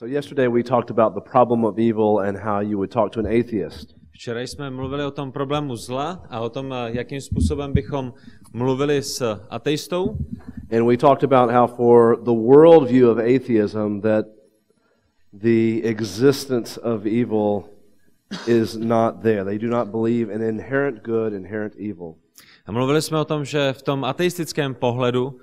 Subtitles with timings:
[0.00, 3.20] So yesterday we talked about the problem of evil and how you would talk to
[3.20, 3.94] an atheist.
[4.12, 8.12] Včera jsme mluvili o tom problému zla a o tom, eh, jakým způsobem bychom
[8.52, 10.16] mluvili s ateistou.
[10.72, 14.26] And we talked about how for the worldview of atheism that
[15.40, 17.64] the existence of evil
[18.46, 19.44] is not there.
[19.44, 22.14] They do not believe in inherent good, inherent evil.
[22.66, 25.36] A mluvili jsme o tom, že v tom ateistickém pohledu,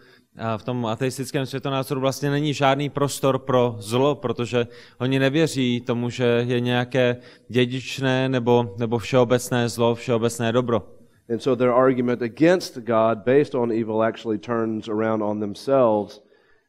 [0.58, 4.68] v tom ateistickém světonázoru vlastně není žádný prostor pro zlo, protože
[5.00, 10.84] oni nevěří tomu, že je nějaké dědičné nebo, nebo všeobecné zlo, všeobecné dobro.
[11.30, 16.27] And so their argument against God based on evil actually turns around on themselves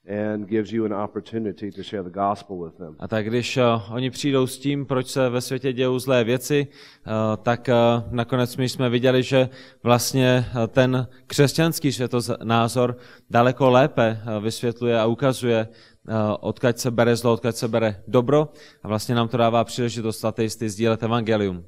[0.08, 2.96] and gives you an opportunity to share the gospel with them.
[2.98, 6.66] A tak když uh, oni přijdou s tím, proč se ve světě dějou zlé věci,
[6.66, 7.12] uh,
[7.42, 9.48] tak uh, nakonec my jsme viděli, že
[9.82, 12.96] vlastně uh, ten křesťanský světonázor
[13.30, 15.68] daleko lépe uh, vysvětluje a ukazuje,
[16.08, 18.48] uh, odkud se bere zlo, odkud se bere dobro
[18.82, 21.64] a vlastně nám to dává příležitost ateisty sdílet evangelium.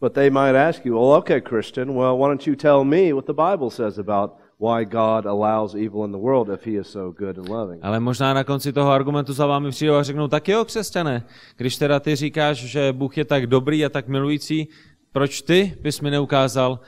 [0.00, 3.26] But they might ask you, well, okay, Christian, well, why don't you tell me what
[3.26, 4.30] the Bible says about
[4.60, 7.80] why God allows evil in the world if he is so good and loving?
[7.82, 11.22] Ale možná na konci toho argumentu za vámi přijdou a řeknou, tak jo, křesťané,
[11.56, 14.68] když teda ty říkáš, že Bůh je tak dobrý a tak milující,
[15.12, 16.80] proč ty bys mi neukázal,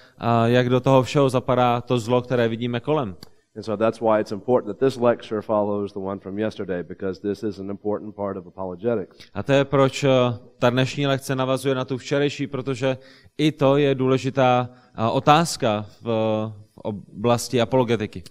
[0.45, 3.17] jak do toho všeho zapadá to zlo, které vidíme kolem?
[3.57, 7.21] And so that's why it's important that this lecture follows the one from yesterday, because
[7.21, 9.19] this is an important part of apologetics.
[9.35, 10.09] A to je proč eh,
[10.59, 12.97] ta dnešní lekce navazuje na tu včerejší, protože
[13.39, 16.09] i to je důležitá eh, otázka v
[16.75, 18.23] oblasti apologetiky.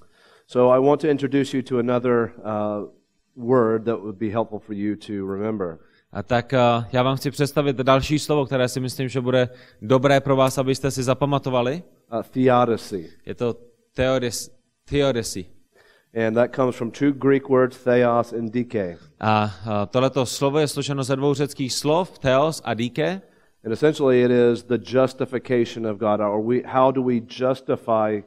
[0.47, 2.89] So I want to introduce you to another uh,
[3.35, 5.79] word that would be helpful for you to remember.
[6.13, 6.59] A tak eh,
[6.93, 9.49] já vám chci představit další slovo, které si myslím, že bude
[9.81, 11.83] dobré pro vás, abyste si zapamatovali.
[12.13, 13.09] Uh, theodicy.
[13.25, 13.55] Je to
[13.95, 14.51] theodes,
[14.89, 15.45] theodesy.
[16.27, 18.97] And that comes from two Greek words, theos and dike.
[19.19, 23.21] A a tohleto slovo je složeno ze dvou řeckých slov, theos a dike.
[23.63, 28.21] And essentially it is the justification of God, or we, how do we justify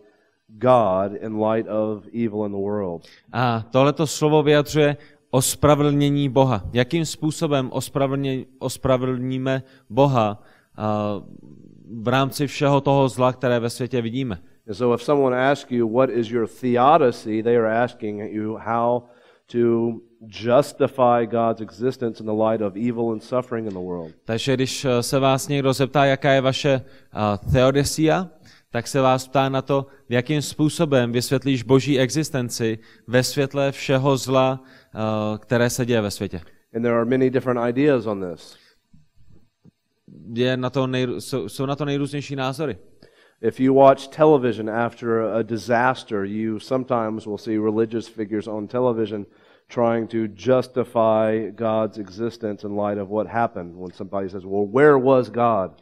[0.59, 3.07] God in light of evil in the world.
[3.33, 4.97] A tohleto slovo vyjadřuje
[5.31, 6.63] ospravedlnění Boha.
[6.73, 7.71] Jakým způsobem
[8.59, 10.43] ospravedlníme Boha
[10.77, 11.21] a,
[12.03, 14.39] v rámci všeho toho zla, které ve světě vidíme.
[14.69, 19.03] And so if someone asks you, what is your theodicy, they are asking you how
[19.47, 24.13] to justify God's existence in the light of evil and suffering in the world.
[24.25, 26.81] Takže když eh, se vás někdo zeptá, jaká je vaše
[27.15, 28.29] uh, theodesia,
[28.75, 34.61] tak se vás ptá na to, jakým způsobem vysvětlíš boží existenci ve světle všeho zla,
[34.61, 36.41] uh, které se děje ve světě.
[36.77, 38.57] And there are many different ideas on this.
[40.35, 42.79] Je na to nej, jsou, jsou na to nejrůznější názory.
[43.43, 49.27] If you watch television after a disaster, you sometimes will see religious figures on television
[49.69, 53.77] trying to justify God's existence in light of what happened.
[53.77, 55.81] When somebody says, Well, where was God?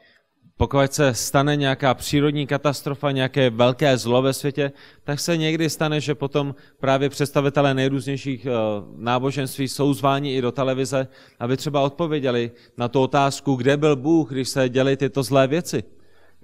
[0.63, 4.73] Pokud se stane nějaká přírodní katastrofa, nějaké velké zlo ve světě,
[5.05, 8.53] tak se někdy stane, že potom právě představitelé nejrůznějších uh,
[8.97, 11.09] náboženství jsou zváni i do televize,
[11.41, 15.85] aby třeba odpověděli na tu otázku, kde byl Bůh, když se děly tyto zlé věci.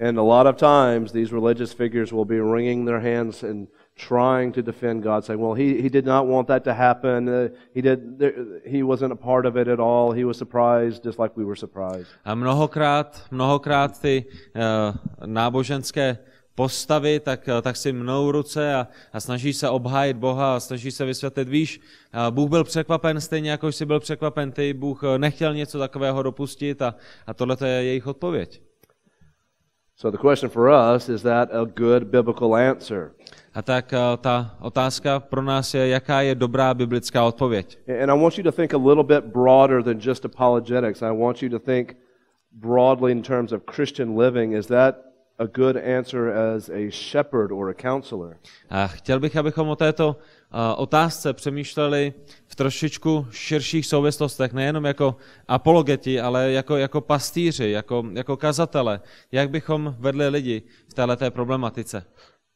[0.09, 4.53] And a lot of times, these religious figures will be wringing their hands and trying
[4.53, 7.29] to defend God, saying, "Well, he, he did not want that to happen.
[7.29, 8.19] Uh, he did.
[8.19, 8.33] There,
[8.65, 10.13] he wasn't a part of it at all.
[10.13, 14.25] He was surprised, just like we were surprised." A mnohokrát, mnohokrát ty
[14.57, 16.19] uh, náboženské
[16.55, 21.05] postavy, tak, tak si mnou ruce a, a snaží se obhájit Boha a snaží se
[21.05, 21.81] vysvětlit, víš,
[22.31, 26.95] Bůh byl překvapen stejně, jako jsi byl překvapen ty, Bůh nechtěl něco takového dopustit a,
[27.27, 28.68] a tohle je jejich odpověď.
[30.01, 33.11] So the question for us is that a good biblical answer?
[33.55, 37.79] A tak uh, ta otázka pro nás je, jaká je dobrá biblická odpověď.
[38.03, 41.03] And I want you to think a little bit broader than just apologetics.
[41.03, 41.97] I want you to think
[42.53, 44.53] broadly in terms of Christian living.
[44.53, 44.95] Is that
[45.39, 48.37] a good answer as a shepherd or a counselor?
[48.71, 50.17] A chtěl bych, abychom o této
[50.77, 52.13] otázce přemýšleli
[52.47, 55.17] v trošičku širších souvislostech, nejenom jako
[55.49, 59.01] apologeti, ale jako, jako pastýři, jako, jako kazatele.
[59.33, 62.05] Jak bychom vedli lidi v této problematice?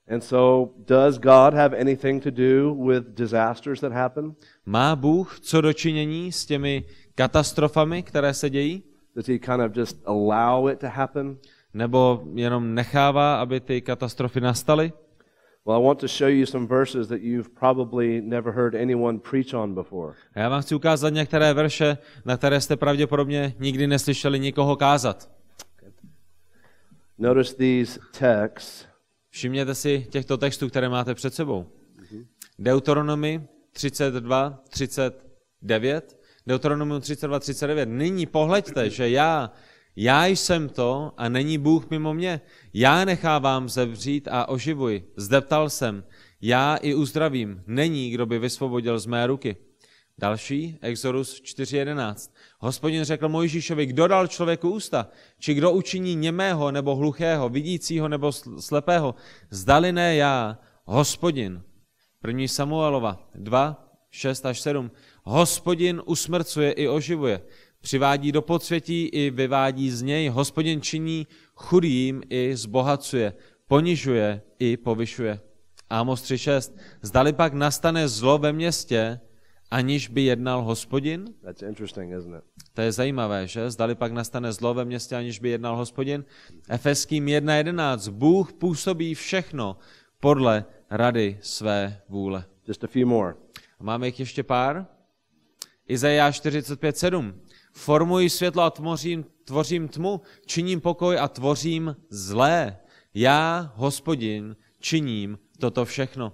[0.08, 4.34] And so, does God have anything to do with disasters that happen?
[4.66, 6.84] Má Bůh co dočinění s těmi
[7.14, 8.82] katastrofami, které se dějí?
[9.16, 11.38] Does he kind of just allow it to happen?
[11.74, 14.92] Nebo jenom nechává, aby ty katastrofy nastaly?
[15.64, 19.54] Well, I want to show you some verses that you've probably never heard anyone preach
[19.54, 20.14] on before.
[20.34, 25.30] Já vám chci ukázat některé verše, na které jste pravděpodobně nikdy neslyšeli nikoho kázat.
[27.18, 28.86] Notice these texts.
[29.30, 31.66] Všimněte si těchto textů, které máte před sebou.
[32.58, 37.86] Deuteronomy 32, 39, Deuteronomium 32.39.
[37.86, 39.50] Nyní pohleďte, že já,
[39.96, 42.40] já jsem to a není Bůh mimo mě.
[42.74, 45.12] Já nechávám zevřít a oživuji.
[45.16, 46.04] Zdeptal jsem.
[46.40, 47.62] Já i uzdravím.
[47.66, 49.56] Není, kdo by vysvobodil z mé ruky.
[50.18, 52.30] Další, Exodus 4.11.
[52.58, 55.08] Hospodin řekl Mojžíšovi, kdo dal člověku ústa,
[55.38, 59.14] či kdo učiní němého nebo hluchého, vidícího nebo slepého,
[59.50, 61.62] zdali ne já, hospodin.
[62.20, 64.90] První Samuelova 2, 6 až 7.
[65.22, 67.42] Hospodin usmrcuje i oživuje,
[67.82, 73.32] přivádí do podsvětí i vyvádí z něj, hospodin činí chudým i zbohacuje,
[73.68, 75.40] ponižuje i povyšuje.
[75.90, 76.72] Amos 3.6.
[77.02, 79.20] Zdali pak nastane zlo ve městě,
[79.70, 81.34] aniž by jednal hospodin?
[81.42, 82.44] That's interesting, isn't it?
[82.74, 83.70] To je zajímavé, že?
[83.70, 86.24] Zdali pak nastane zlo ve městě, aniž by jednal hospodin?
[86.68, 88.10] Efeským 1.11.
[88.10, 89.76] Bůh působí všechno
[90.20, 92.44] podle rady své vůle.
[92.68, 93.34] Just a few more.
[93.80, 94.86] Máme jich ještě pár.
[95.88, 97.34] Izajáš 45.7.
[97.72, 102.78] Formuji světlo a tvořím, tvořím tmu, činím pokoj a tvořím zlé.
[103.14, 106.32] Já, hospodin, činím toto všechno.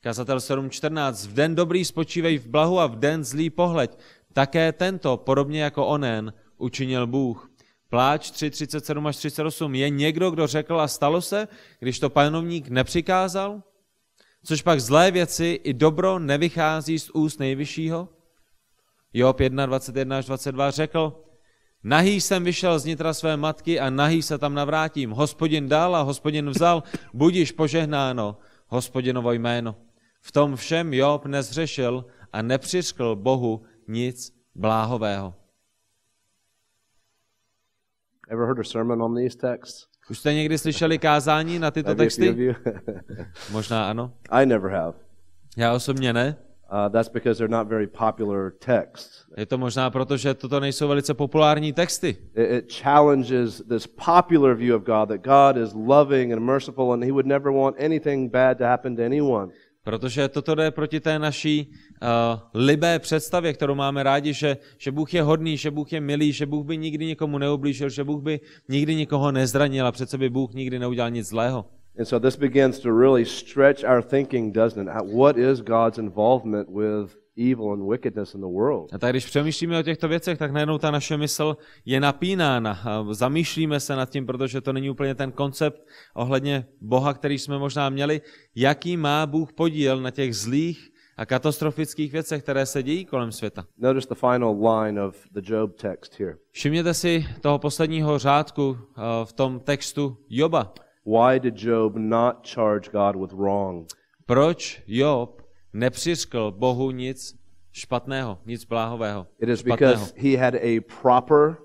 [0.00, 1.28] Kazatel 7.14.
[1.28, 3.98] V den dobrý spočívej v blahu a v den zlý pohleď.
[4.32, 7.50] Také tento, podobně jako onen, učinil Bůh.
[7.88, 9.74] Pláč 3.37 až 38.
[9.74, 11.48] Je někdo, kdo řekl a stalo se,
[11.80, 13.62] když to panovník nepřikázal?
[14.44, 18.08] Což pak zlé věci i dobro nevychází z úst nejvyššího?
[19.12, 21.24] Job 1, 21 až 22 řekl,
[21.84, 25.10] Nahý jsem vyšel z nitra své matky a nahý se tam navrátím.
[25.10, 26.82] Hospodin dal a hospodin vzal,
[27.14, 29.76] budíš požehnáno, hospodinovo jméno.
[30.20, 35.34] V tom všem Job nezřešil a nepřiškl Bohu nic bláhového.
[38.28, 39.86] Ever heard a sermon on these texts?
[40.10, 42.56] Už jste někdy slyšeli kázání na tyto texty?
[43.52, 44.12] Možná ano.
[44.30, 44.98] I never have.
[45.56, 46.36] Já osobně ne.
[46.70, 49.24] Uh, that's because they're not very popular texts.
[49.36, 52.16] Je to možná proto, že toto nejsou velice populární texty.
[52.34, 57.04] It, it challenges this popular view of God that God is loving and merciful and
[57.04, 59.52] He would never want anything bad to happen to anyone.
[59.84, 61.72] Protože toto jde proti té naší
[62.02, 62.08] uh,
[62.54, 66.46] libé představě, kterou máme rádi, že, že Bůh je hodný, že Bůh je milý, že
[66.46, 70.52] Bůh by nikdy nikomu neublížil, že Bůh by nikdy nikoho nezranil a přece by Bůh
[70.52, 71.64] nikdy neudělal nic zlého.
[71.98, 75.14] And so this begins to really stretch our thinking, doesn't it?
[75.16, 78.92] What is God's involvement with evil and wickedness in the world?
[78.92, 83.04] A tak když přemýšlíme o těchto věcech, tak najednou ta naše mysl je napínána.
[83.10, 87.90] Zamýšlíme se nad tím, protože to není úplně ten koncept ohledně Boha, který jsme možná
[87.90, 88.20] měli.
[88.54, 93.64] Jaký má Bůh podíl na těch zlých a katastrofických věcech, které se dějí kolem světa?
[93.78, 96.36] Notice the final line of the Job text here.
[96.50, 100.74] Všimněte si toho posledního řádku eh, v tom textu Joba.
[101.08, 103.86] Why did Job not charge God with wrong?
[104.26, 107.34] Proč Job nepřiskl Bohu nic
[107.72, 109.76] špatného, nic bláhového, It is špatného?
[109.76, 111.56] because he had a proper,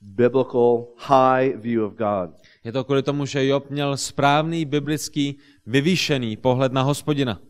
[0.00, 2.30] biblical, high view of God.
[2.64, 7.40] Je to kvůli tomu, že Job měl správný biblický vyvýšený pohled na hospodina.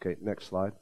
[0.00, 0.72] Okay, next slide.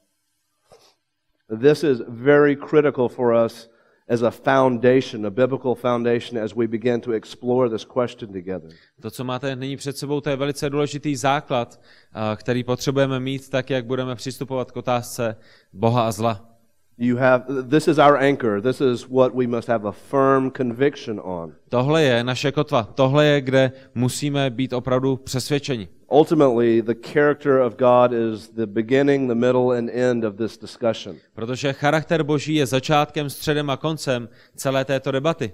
[1.60, 3.70] This is very critical for us
[4.08, 8.70] as a foundation, a biblical foundation, as we begin to explore this question together.
[9.00, 11.80] To, co máte nyní před sebou, to je velice důležitý základ,
[12.12, 15.36] a, který potřebujeme mít tak, jak budeme přistupovat k otázce
[15.72, 16.53] Boha a zla.
[16.98, 18.60] You have this is our anchor.
[18.60, 21.52] This is what we must have a firm conviction on.
[21.68, 25.88] Tohle je naše kotva, tohle je, kde musíme být opravdu přesvědčeni.
[26.12, 31.16] Ultimately, the character of God is the beginning, the middle, and end of this discussion.
[31.34, 35.52] Protože charakter Boží je začátkem, středem a koncem celé této debaty.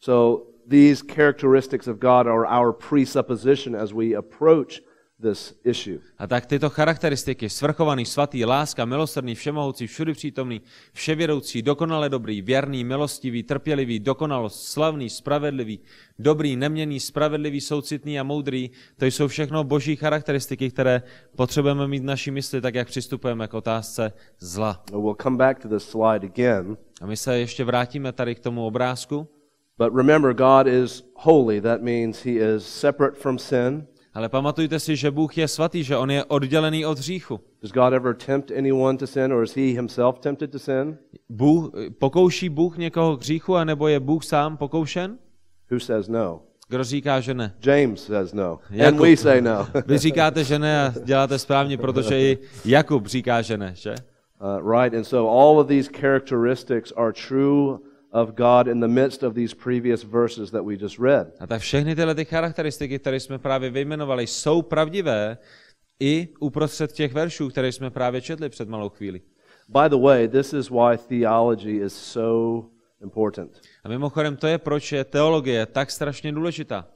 [0.00, 4.80] So these characteristics of God are our presupposition as we approach
[5.20, 5.98] this issue.
[6.18, 10.60] A tak tyto charakteristiky, svrchovaný, svatý, láska, milosrdný, všemohoucí, všudy přítomný,
[10.92, 15.80] vševědoucí, dokonale dobrý, věrný, milostivý, trpělivý, dokonalost, slavný, spravedlivý,
[16.18, 21.02] dobrý, neměný, spravedlivý, soucitný a moudrý, to jsou všechno boží charakteristiky, které
[21.36, 24.84] potřebujeme mít v naší mysli, tak jak přistupujeme k otázce zla.
[24.90, 26.76] We'll come back to this slide again.
[27.00, 29.28] A my se ještě vrátíme tady k tomu obrázku,
[29.78, 31.60] But remember, God is holy.
[31.60, 33.86] That means he is separate from sin.
[34.18, 37.40] Ale pamatujte si, že Bůh je svatý, že On je oddělený od hříchu.
[37.62, 40.98] Does God ever tempt anyone to sin, or is he himself tempted to sin?
[41.28, 45.18] Bůh, pokouší Bůh někoho k hříchu, anebo je Bůh sám pokoušen?
[45.70, 46.40] Who says no?
[46.68, 47.54] Kdo říká, že ne?
[47.66, 48.58] James says no.
[48.70, 49.00] And Jakub.
[49.00, 49.66] we say no.
[49.86, 53.94] Vy říkáte, že ne a děláte správně, protože i Jakub říká, že ne, že?
[54.40, 57.78] Uh, right, and so all of these characteristics are true
[58.12, 61.32] of God in the midst of these previous verses that we just read.
[61.40, 65.38] A tak všechny tyhle ty charakteristiky, které jsme právě vyjmenovali, jsou pravdivé
[66.00, 69.20] i uprostřed těch veršů, které jsme právě četli před malou chvíli.
[69.68, 72.68] By the way, this is why theology is so
[73.02, 73.60] important.
[73.84, 76.88] A mimochodem to je, proč je teologie tak strašně důležitá.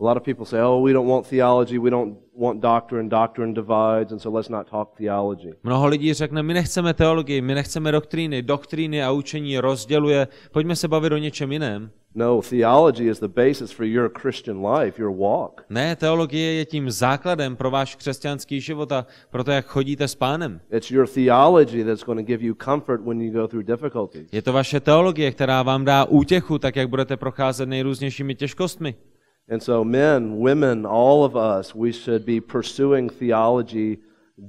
[0.00, 3.54] A lot of people say, oh, we don't want theology, we don't want doctrine, doctrine
[3.54, 5.52] divides, and so let's not talk theology.
[5.62, 10.88] Mnoho lidí řekne, my nechceme teologii, my nechceme doktríny, doktríny a učení rozděluje, pojďme se
[10.88, 11.90] bavit o něčem jiném.
[12.14, 15.64] No, theology is the basis for your Christian life, your walk.
[15.70, 20.14] Ne, teologie je tím základem pro váš křesťanský život a pro to, jak chodíte s
[20.14, 20.60] pánem.
[20.70, 24.28] It's your theology that's going to give you comfort when you go through difficulties.
[24.32, 28.94] Je to vaše teologie, která vám dá útěchu, tak jak budete procházet nejrůznějšími těžkostmi.
[29.48, 33.98] And so, men, women, all of us, we should be pursuing theology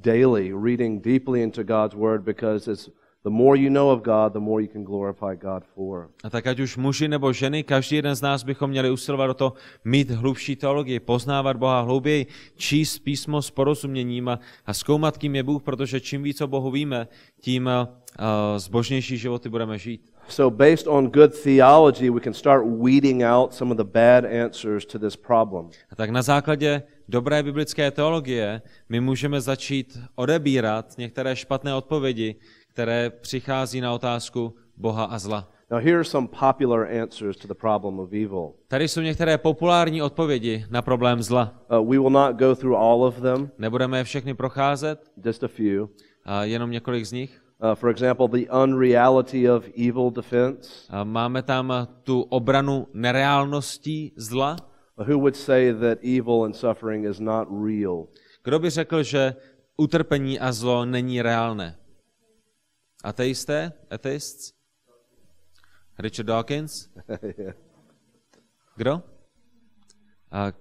[0.02, 2.90] daily, reading deeply into God's Word, because it's
[3.24, 6.10] the more you know of God, the more you can glorify God for.
[6.24, 9.34] A tak ať už muži nebo ženy, každý jeden z nás bychom měli usilovat o
[9.34, 9.54] to
[9.86, 12.26] mít hlubší teologii, poznávat Boha hlouběji,
[12.56, 16.72] číst písmo s porozuměním a, a zkoumat, kým je Bůh, protože čím víc o Bohu
[16.72, 17.08] víme,
[17.42, 20.10] tím uh, zbožnější životy budeme žít.
[20.30, 24.86] So, based on good theology, we can start weeding out some of the bad answers
[24.86, 25.70] to this problem.
[25.92, 32.36] A tak na základě dobré biblické teologie my můžeme začít odebírat některé špatné odpovědi,
[32.68, 35.50] které přichází na otázku Boha a zla.
[35.72, 38.54] Now, here are some popular answers to the problem of evil.
[38.68, 41.54] Tady jsou některé populární odpovědi na problém zla.
[41.72, 45.48] Uh, we will not go through all of them, Nebudeme je všechny procházet, just a
[45.48, 45.88] few.
[46.26, 47.42] a jenom několik z nich.
[47.60, 50.86] Uh, for example, the unreality of evil defense.
[51.04, 54.58] Máme tam tu obranu nereálností zla.
[54.98, 58.08] Who would say that evil and suffering is not real?
[58.44, 59.36] Kdo by řekl, že
[59.78, 61.78] utrpení a zlo není reálné?
[63.04, 63.74] Ateisté?
[63.90, 64.54] Ateists?
[66.00, 66.90] Richard Dawkins?
[68.78, 69.04] Kdo?
[70.32, 70.52] A, a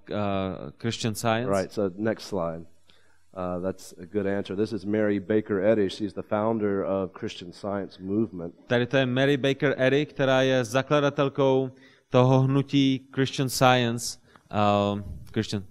[0.78, 1.50] Christian Science?
[1.50, 2.66] Right, so next slide.
[3.36, 4.56] Uh, that's a good answer.
[4.56, 5.90] This is Mary Baker Eddy.
[5.90, 8.54] She's the founder of Christian Science Movement.
[8.66, 11.70] Tady to je Mary Baker Eddy, která je zakladatelkou
[12.10, 14.18] toho hnutí Christian Science.
[14.52, 15.00] Uh,
[15.32, 15.64] Christian.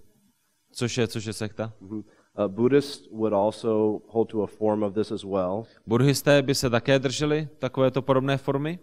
[0.71, 1.73] Což je, což je sekta?
[1.81, 1.97] Mhm.
[2.37, 5.63] Uh, Buddhists would also hold to a form of this as well.
[5.87, 8.79] Buddhisté by se také drželi takovéto podobné formy.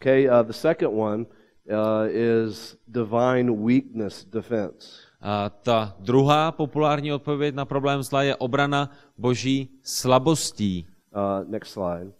[0.00, 1.26] Okay, uh, the second one
[1.70, 5.11] uh, is divine weakness defense.
[5.22, 10.86] A ta druhá populární odpověď na problém zla je obrana boží slabostí.
[11.16, 12.12] Uh, next slide.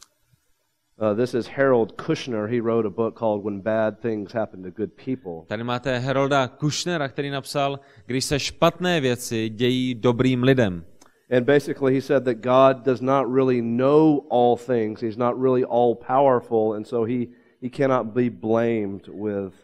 [1.00, 2.46] Uh, this is Harold Kushner.
[2.46, 5.46] He wrote a book called When Bad Things Happen to Good People.
[5.46, 10.84] Tady máte Herolda Kushnera, který napsal, když se špatné věci dějí dobrým lidem.
[11.36, 15.00] And basically, he said that God does not really know all things.
[15.00, 17.26] He's not really all powerful, and so he,
[17.62, 19.54] he cannot be blamed with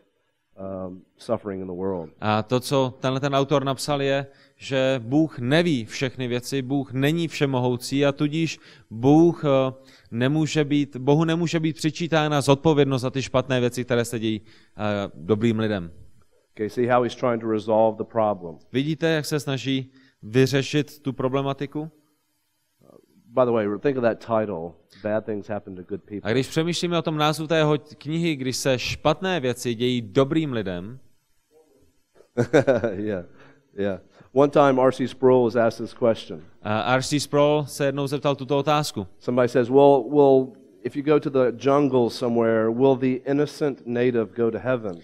[1.16, 2.10] suffering in the world.
[2.20, 7.28] A to, co tenhle ten autor napsal, je, že Bůh neví všechny věci, Bůh není
[7.28, 8.58] všemohoucí a tudíž
[8.90, 9.72] Bůh eh,
[10.10, 15.10] nemůže být, Bohu nemůže být přičítána zodpovědnost za ty špatné věci, které se dějí eh,
[15.14, 15.90] dobrým lidem.
[16.54, 18.58] Okay, see how he's trying to resolve the problem.
[18.72, 21.90] Vidíte, jak se snaží vyřešit tu problematiku?
[23.34, 26.32] By the way, think of that title Bad Things Happen to Good A People.
[26.32, 30.98] když přemýšlíme o tom názvu té jeho knihy, když se špatné věci dějí dobrým lidem,
[32.96, 33.24] yeah,
[33.74, 34.00] yeah.
[34.32, 35.08] One time, R.C.
[35.08, 36.42] Sproul was asked this question.
[36.62, 37.20] a R.C.
[37.20, 39.06] Sproul se jednou zeptal tuto otázku.
[39.18, 40.52] Somebody says, well, well,
[40.84, 45.00] if you go to the jungle somewhere, will the innocent native go to heaven?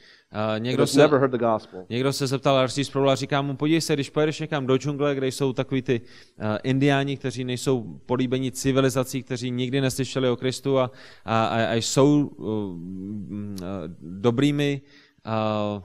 [0.58, 1.86] Někdo se, never heard the gospel.
[1.90, 2.84] někdo se zeptal R.C.
[2.84, 6.00] Sproul a říká mu, podívej se, když pojedeš někam do džungle, kde jsou takový ty
[6.00, 10.90] uh, indiáni, kteří nejsou políbení civilizací, kteří nikdy neslyšeli o Kristu a,
[11.24, 12.76] a, a, a jsou uh, uh,
[14.00, 14.80] dobrými,
[15.76, 15.82] uh,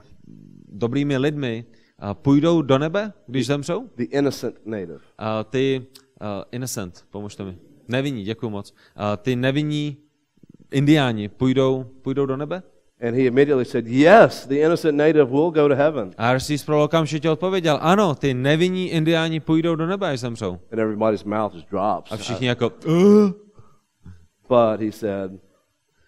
[0.68, 1.64] dobrými lidmi,
[2.02, 3.90] uh, půjdou do nebe, když zemřou?
[3.96, 4.98] The innocent native.
[5.18, 5.86] A ty
[6.20, 7.58] uh, innocent, pomožte mi.
[7.88, 8.74] Nevinní, děkuji moc.
[8.96, 9.96] A ty nevinní
[10.70, 12.62] indiáni půjdou, půjdou do nebe?
[13.02, 16.12] And he immediately said, yes, the innocent native will go to heaven.
[16.18, 16.38] A.
[16.38, 20.58] Sproul okamžitě odpověděl, ano, ty nevinní indiáni půjdou do nebe, až zemřou.
[20.72, 22.12] And everybody's mouth just drops.
[22.12, 23.30] A všichni jako, uh.
[24.48, 25.30] But he said,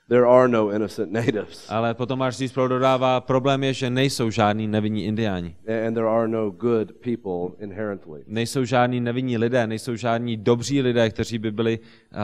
[0.08, 1.70] there are no innocent natives.
[1.70, 2.24] ale potom.
[2.46, 5.56] Sproul dodává, problém je, že nejsou žádní nevinní indiáni.
[5.86, 8.24] And there are no good people inherently.
[8.26, 12.18] Nejsou žádní nevinní lidé, nejsou žádní dobří lidé, kteří by byli uh,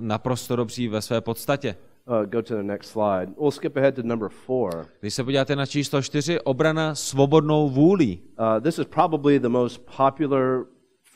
[0.00, 1.76] naprosto dobří ve své podstatě.
[2.08, 3.34] Uh, go to the next slide.
[3.36, 4.86] We'll skip ahead to number four.
[5.00, 8.20] Když se podíváte na číslo čtyři, obrana svobodnou vůlí.
[8.38, 10.64] Uh, this is probably the most popular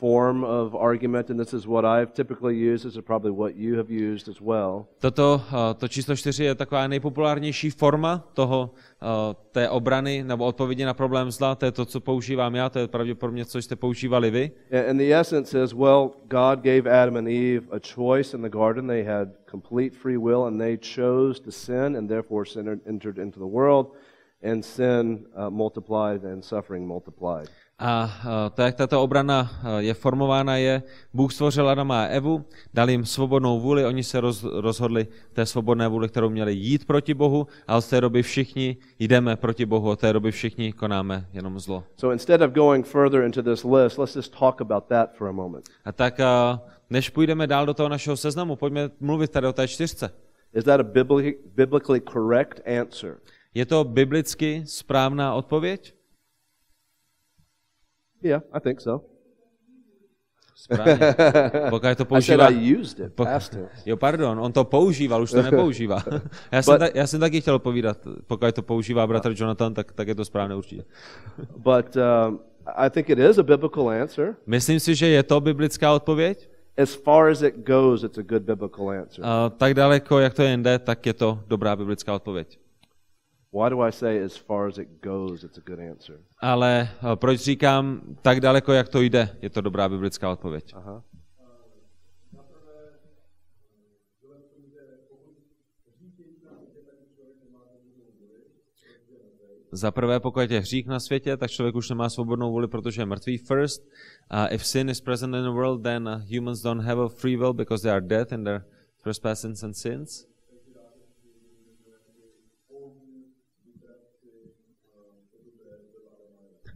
[0.02, 2.84] form of argument, and this is what I've typically used.
[2.84, 4.86] This is probably what you have used as well.
[4.98, 8.70] Toto, eh, to číslo čtyři je taková nejpopulárnější forma toho,
[9.02, 9.06] eh,
[9.52, 11.54] té obrany nebo odpovědi na problém zla.
[11.54, 14.50] To je to, co používám já, to je pravděpodobně, co jste používali vy.
[14.90, 18.86] And the essence is, well, God gave Adam and Eve a choice in the garden.
[18.86, 23.38] They had complete free will, and they chose to sin, and therefore sin entered into
[23.38, 23.86] the world,
[24.42, 27.48] and sin uh, multiplied, and suffering multiplied.
[27.84, 30.82] A eh, to, jak tato obrana eh, je formována, je,
[31.14, 35.88] Bůh stvořil Adama a Evu, dal jim svobodnou vůli, oni se roz, rozhodli té svobodné
[35.88, 40.00] vůli, kterou měli jít proti Bohu, a od té doby všichni jdeme proti Bohu, od
[40.00, 41.84] té doby všichni konáme jenom zlo.
[41.96, 45.32] So instead of going further into this list, let's just talk about that for a
[45.32, 45.68] moment.
[45.84, 46.24] A tak eh,
[46.90, 50.10] než půjdeme dál do toho našeho seznamu, pojďme mluvit tady o té čtyřce.
[50.54, 50.84] Is that a
[51.54, 53.18] biblically correct answer?
[53.54, 55.94] Je to biblicky správná odpověď?
[58.22, 59.04] Yeah, I think so.
[60.54, 60.98] Správně.
[61.70, 62.48] Pokud to I said používá...
[62.48, 63.82] I used it, past tense.
[63.86, 66.02] Jo, pardon, on to používal, už to nepoužívá.
[66.52, 69.92] já, jsem But- ta, já jsem taky chtěl povídat, pokud to používá bratr Jonathan, tak,
[69.92, 70.84] tak je to správné určitě.
[71.56, 74.36] But um, I think it is a biblical answer.
[74.46, 76.50] Myslím si, že je to biblická odpověď.
[76.82, 79.24] As far as it goes, it's a good biblical answer.
[79.24, 82.58] A tak daleko, jak to jen jde, tak je to dobrá biblická odpověď.
[83.54, 86.18] Why do I say as far as it goes, it's a good answer?
[86.40, 90.74] Ale a proč říkám tak daleko, jak to jde, je to dobrá biblická odpověď.
[90.74, 91.02] Uh-huh.
[99.74, 103.06] Za prvé, pokud je hřích na světě, tak člověk už nemá svobodnou vůli, protože je
[103.06, 103.82] mrtvý first.
[103.82, 107.52] Uh, if sin is present in the world, then humans don't have a free will
[107.52, 108.64] because they are dead in their
[109.02, 110.31] trespasses and sins.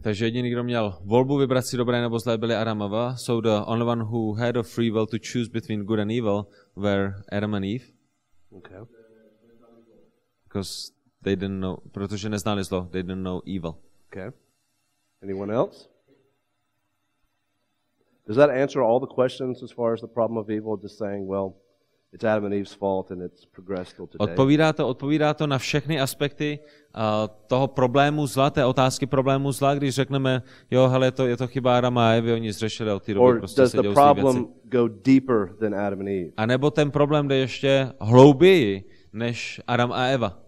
[0.03, 3.15] Takže jediný, kdo měl volbu vybrat si dobré nebo zlé, byli Adam a Eva.
[3.15, 6.47] So the only one who had a free will to choose between good and evil
[6.75, 7.85] were Adam and Eve.
[8.51, 8.77] Okay.
[10.43, 13.75] Because they didn't know, protože neznali zlo, they didn't know evil.
[14.07, 14.31] Okay.
[15.21, 15.89] Anyone else?
[18.27, 20.77] Does that answer all the questions as far as the problem of evil?
[20.77, 21.53] Just saying, well,
[24.17, 27.01] Odpovídá to, odpovídá to na všechny aspekty uh,
[27.47, 30.41] toho problému zla, té otázky problému zla, když řekneme,
[30.71, 33.39] jo, hele, to, je to chyba Adama a Evy, oni zřešili od té doby, Or
[33.39, 34.21] prostě does se the dějou zlý věci.
[34.21, 36.31] problem go deeper than Adam and Eve?
[36.37, 40.46] A nebo ten problém jde ještě hlouběji než Adam a Eva.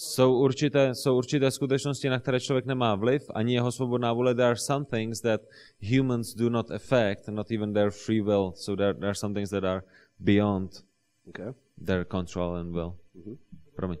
[0.00, 4.34] Jsou určité, jsou určité skutečnosti, na které člověk nemá vliv, ani jeho svobodná vůle.
[4.34, 5.40] There are some things that
[5.96, 8.52] humans do not affect, not even their free will.
[8.56, 9.82] So there, there are some things that are
[10.18, 10.70] beyond
[11.28, 11.52] Okay.
[11.86, 12.96] their control and will.
[13.76, 13.98] Promiň.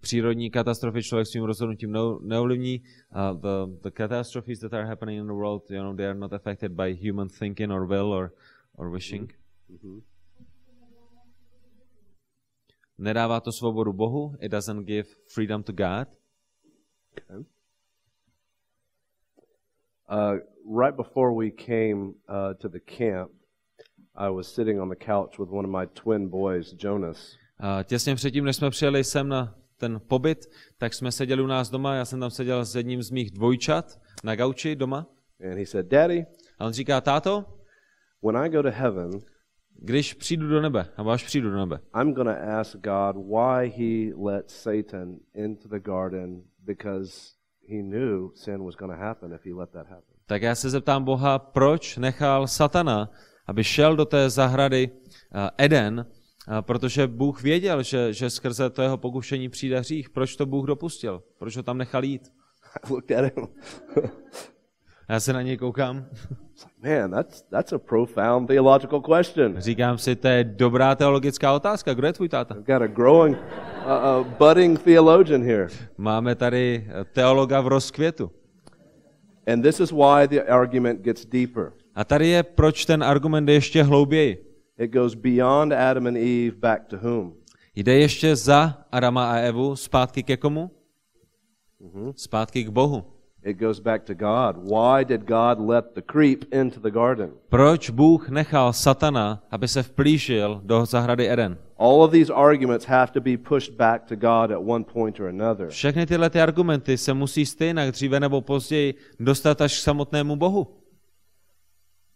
[0.00, 2.80] Přírodní katastrofy člověk svým rozhodnutím neo- neovlivní.
[2.80, 6.32] Uh, the, the catastrophes that are happening in the world, you know, they are not
[6.32, 8.32] affected by human thinking or will or,
[8.74, 9.32] or wishing.
[12.98, 14.36] Nedává to svobodu Bohu.
[14.40, 16.08] It doesn't give freedom to God.
[20.08, 20.38] Uh,
[20.80, 23.30] right before we came uh, to the camp,
[24.14, 27.36] I was sitting on the couch with one of my twin boys, Jonas.
[27.60, 30.46] Uh, těsně předtím, než jsme přijeli sem na ten pobyt,
[30.78, 31.94] tak jsme seděli u nás doma.
[31.94, 35.06] Já jsem tam seděl s jedním z mých dvojčat na gauči doma.
[35.40, 36.26] And he said, Daddy,
[36.58, 37.44] A on říká, táto,
[38.22, 39.10] when I go to heaven,
[39.78, 43.68] když přijdu do nebe, nebo až přijdu do nebe, I'm going to ask God why
[43.68, 47.12] he let Satan into the garden because
[47.68, 50.16] he knew sin was going to happen if he let that happen.
[50.26, 53.10] tak já se zeptám Boha, proč nechal satana,
[53.46, 56.06] aby šel do té zahrady uh, Eden,
[56.48, 60.10] uh, protože Bůh věděl, že, že skrze to jeho pokušení přijde hřích.
[60.10, 61.22] Proč to Bůh dopustil?
[61.38, 62.32] Proč ho tam nechal jít?
[62.84, 63.46] I looked at him.
[65.08, 66.06] Já se na něj koukám.
[66.82, 69.54] Man, that's, that's a profound theological question.
[69.60, 71.94] Říkám si, to je dobrá teologická otázka.
[71.94, 72.54] Kdo je tvůj táta?
[72.54, 75.68] I've got a growing, uh, budding theologian here.
[75.98, 78.30] Máme tady eh, teologa v rozkvětu.
[79.46, 81.72] And this is why the argument gets deeper.
[81.94, 84.46] A tady je, proč ten argument jde ještě hlouběji.
[84.78, 87.34] It goes beyond Adam and Eve back to whom?
[87.74, 90.70] Jde ještě za Adama a Evu zpátky ke komu?
[92.16, 93.15] Zpátky k Bohu.
[93.46, 94.56] It goes back to God.
[94.56, 97.30] Why did God let the creep into the garden?
[97.48, 101.58] Proč Bůh nechal satana, aby se vplížil do zahrady Eden?
[101.78, 105.28] All of these arguments have to be pushed back to God at one point or
[105.28, 105.68] another.
[105.68, 110.66] Všechny tyhle ty argumenty se musí stejně dříve nebo později dostat až k samotnému Bohu.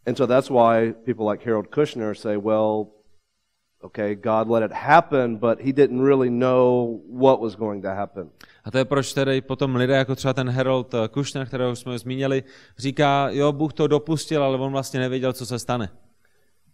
[0.07, 2.87] And so that's why people like Harold Kushner say, well,
[3.83, 8.31] Okay, God let it happen, but he didn't really know what was going to happen.
[8.64, 11.99] A to je proč tedy potom lidé, jako třeba ten Harold eh, Kushner, kterého jsme
[11.99, 12.43] zmínili,
[12.79, 15.88] říká, jo, Bůh to dopustil, ale on vlastně nevěděl, co se stane.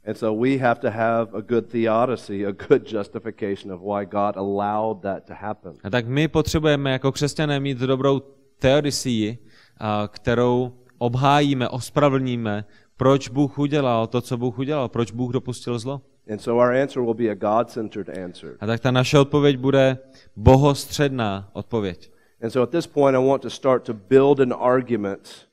[0.06, 4.36] And so we have to have a good theodicy, a good justification of why God
[4.36, 5.72] allowed that to happen.
[5.84, 8.20] A tak my potřebujeme jako křesťané mít dobrou
[8.58, 9.38] teodicii,
[9.78, 12.64] a kterou obhájíme, ospravedlníme,
[12.96, 16.00] proč Bůh udělal to, co Bůh udělal, proč Bůh dopustil zlo.
[16.30, 18.56] And so our answer will be a God-centered answer.
[18.60, 19.98] A tak ta naše odpověď bude
[20.36, 22.10] bohostředná odpověď.
[22.42, 25.48] And so at this point I want to start to build an argument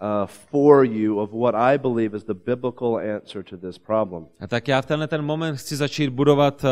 [0.00, 4.26] uh, for you of what I believe is the biblical answer to this problem.
[4.40, 6.70] A tak já v tenhle ten moment chci začít budovat uh,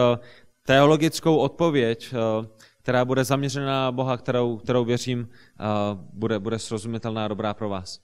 [0.67, 2.47] teologickou odpověď, uh,
[2.83, 7.69] která bude zaměřená na Boha, kterou, kterou věřím, uh, bude, bude srozumitelná a dobrá pro
[7.69, 8.01] vás.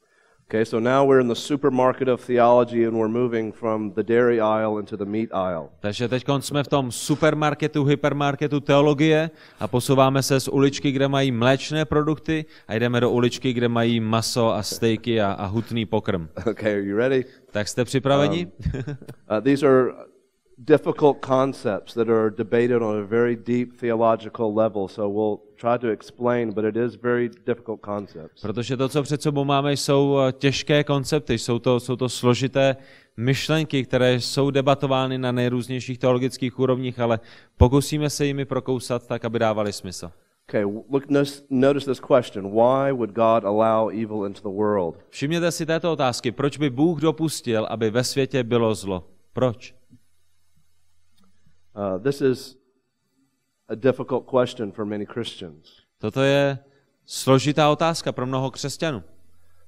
[0.48, 4.40] Okay, so now we're in the supermarket of theology and we're moving from the dairy
[4.40, 5.68] aisle into the meat aisle.
[5.80, 11.32] Takže teď jsme v tom supermarketu, hypermarketu teologie a posouváme se z uličky, kde mají
[11.32, 16.28] mléčné produkty a jdeme do uličky, kde mají maso a stejky a, a hutný pokrm.
[16.46, 17.24] Okay, are you ready?
[17.50, 18.46] Tak jste připraveni?
[18.46, 18.82] Um,
[19.38, 20.11] uh, these are
[20.58, 25.88] difficult concepts that are debated on a very deep theological level, so we'll try to
[25.88, 28.42] explain, but it is very difficult concepts.
[28.42, 32.76] Protože to, co před sebou máme, jsou eh, těžké koncepty, jsou to, jsou to složité
[33.16, 37.20] myšlenky, které jsou debatovány na nejrůznějších teologických úrovních, ale
[37.56, 40.10] pokusíme se jimi prokousat tak, aby dávali smysl.
[40.48, 41.04] Okay, look,
[41.50, 42.50] notice this question.
[42.50, 44.96] Why would God allow evil into the world?
[45.08, 46.32] Všimněte si této otázky.
[46.32, 49.04] Proč by Bůh dopustil, aby ve světě bylo zlo?
[49.32, 49.74] Proč?
[51.74, 52.56] Uh, this is
[53.68, 55.82] a difficult question for many Christians.
[55.98, 56.58] Toto je
[57.06, 59.02] složitá otázka pro mnoho křesťanů.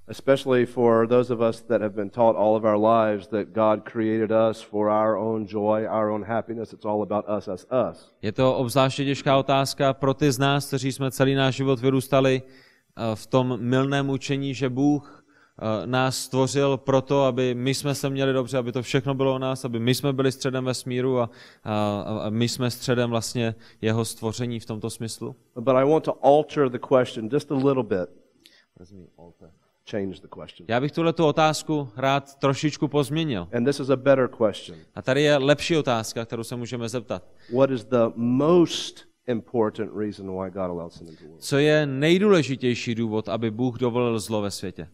[0.08, 3.88] Especially for those of us that have been taught all of our lives that God
[3.92, 6.72] created us for our own joy, our own happiness.
[6.72, 8.12] It's all about us as us.
[8.22, 12.42] Je to obzvláště těžká otázka pro ty z nás, kteří jsme celý náš život vyrůstali
[12.42, 15.23] uh, v tom milném učení, že Bůh
[15.84, 19.64] nás stvořil proto, aby my jsme se měli dobře, aby to všechno bylo o nás,
[19.64, 21.30] aby my jsme byli středem vesmíru a,
[21.64, 25.36] a, a my jsme středem vlastně jeho stvoření v tomto smyslu.
[25.54, 28.08] But I want to alter the question just a little bit.
[29.90, 30.66] Change the question.
[30.68, 33.48] Já bych tuhle tu otázku rád trošičku pozměnil.
[33.56, 34.78] And this is a better question.
[34.94, 37.22] A tady je lepší otázka, kterou se můžeme zeptat.
[37.56, 41.42] What is the most important reason why God allows sin into the world?
[41.42, 44.88] Co je nejdůležitější důvod, aby Bůh dovolil zlo ve světě?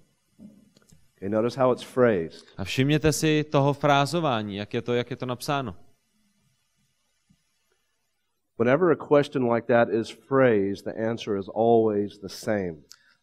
[1.20, 2.46] Okay, notice how it's phrased.
[2.56, 5.74] A všimněte si toho frázování, jak je to, jak je to napsáno.
[8.58, 12.74] Whenever a question like that is phrased, the answer is always the same.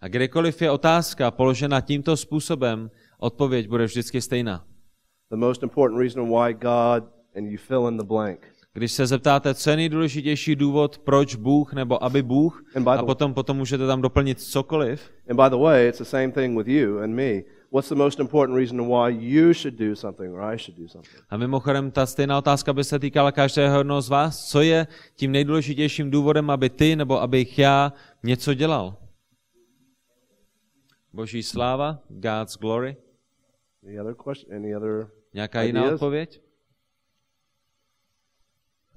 [0.01, 4.65] A kdykoliv je otázka položena tímto způsobem, odpověď bude vždycky stejná.
[5.29, 7.03] The most important reason why God
[7.36, 8.39] and you fill in the blank.
[8.73, 13.57] Když se zeptáte, co je nejdůležitější důvod, proč Bůh nebo aby Bůh, a potom, potom
[13.57, 15.12] můžete tam doplnit cokoliv.
[15.29, 17.57] And by the way, it's the same thing with you and me.
[17.78, 21.22] What's the most important reason why you should do something or I should do something?
[21.30, 24.50] A mimochodem ta stejná otázka by se týkala každého jednoho z vás.
[24.50, 28.98] Co je tím nejdůležitějším důvodem, aby ty nebo abych já něco dělal?
[31.13, 32.98] Boží sláva, God's glory.
[33.88, 34.56] Any other question?
[34.56, 35.94] Any other Nějaká jiná ideas?
[35.94, 36.42] odpověď?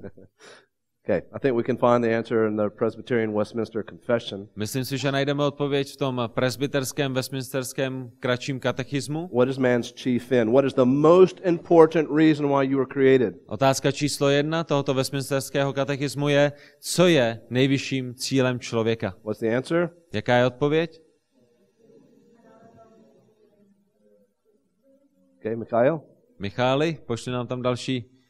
[1.10, 4.48] Okay, I think we can find the answer in the Presbyterian Westminster Confession.
[4.56, 9.30] Myslím si, že najdeme odpověď v tom presbyterském westminsterském kratším katechismu.
[9.34, 10.52] What is man's chief end?
[10.52, 13.34] What is the most important reason why you were created?
[13.46, 19.14] Otázka číslo jedna tohoto westminsterského katechismu je, co je nejvyšším cílem člověka.
[19.24, 19.90] What's the answer?
[20.12, 21.02] Jaká je odpověď?
[25.38, 26.00] Okay, Mikhail?
[26.38, 28.20] Michály, pošli nám tam další,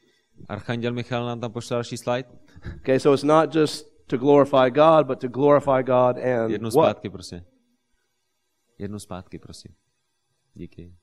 [0.49, 2.29] Archanděl Michal nám tam pošle další slide.
[2.75, 6.85] Okay, so it's not just to glorify God, but to glorify God and Jednu what?
[6.85, 7.41] zpátky, prosím.
[8.79, 9.71] Jednu zpátky, prosím.
[10.53, 10.93] Díky.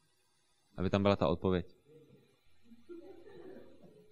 [0.76, 1.66] Aby tam byla ta odpověď.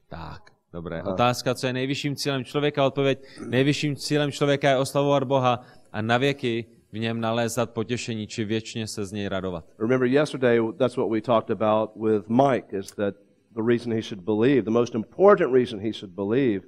[0.08, 1.00] Tak, dobré.
[1.00, 1.12] Aha.
[1.12, 2.86] Otázka, co je nejvyšším cílem člověka?
[2.86, 5.60] Odpověď, nejvyšším cílem člověka je oslavovat Boha
[5.92, 9.64] a navěky v něm nalézat potěšení, či věčně se z něj radovat.
[9.78, 13.14] Remember yesterday, that's what we talked about with Mike, is that
[13.54, 16.66] the reason he should believe, the most important reason he should believe,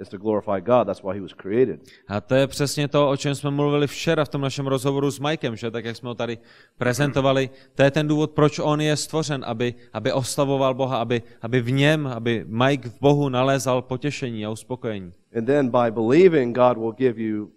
[0.00, 0.86] is to glorify God.
[0.86, 1.80] That's why he was created.
[2.08, 5.18] A to je přesně to, o čem jsme mluvili včera v tom našem rozhovoru s
[5.18, 6.38] Mikem, že tak jak jsme ho tady
[6.78, 7.50] prezentovali.
[7.74, 11.70] To je ten důvod, proč on je stvořen, aby, aby oslavoval Boha, aby, aby v
[11.70, 15.12] něm, aby Mike v Bohu nalézal potěšení a uspokojení.
[15.36, 17.50] And then by believing, God will give you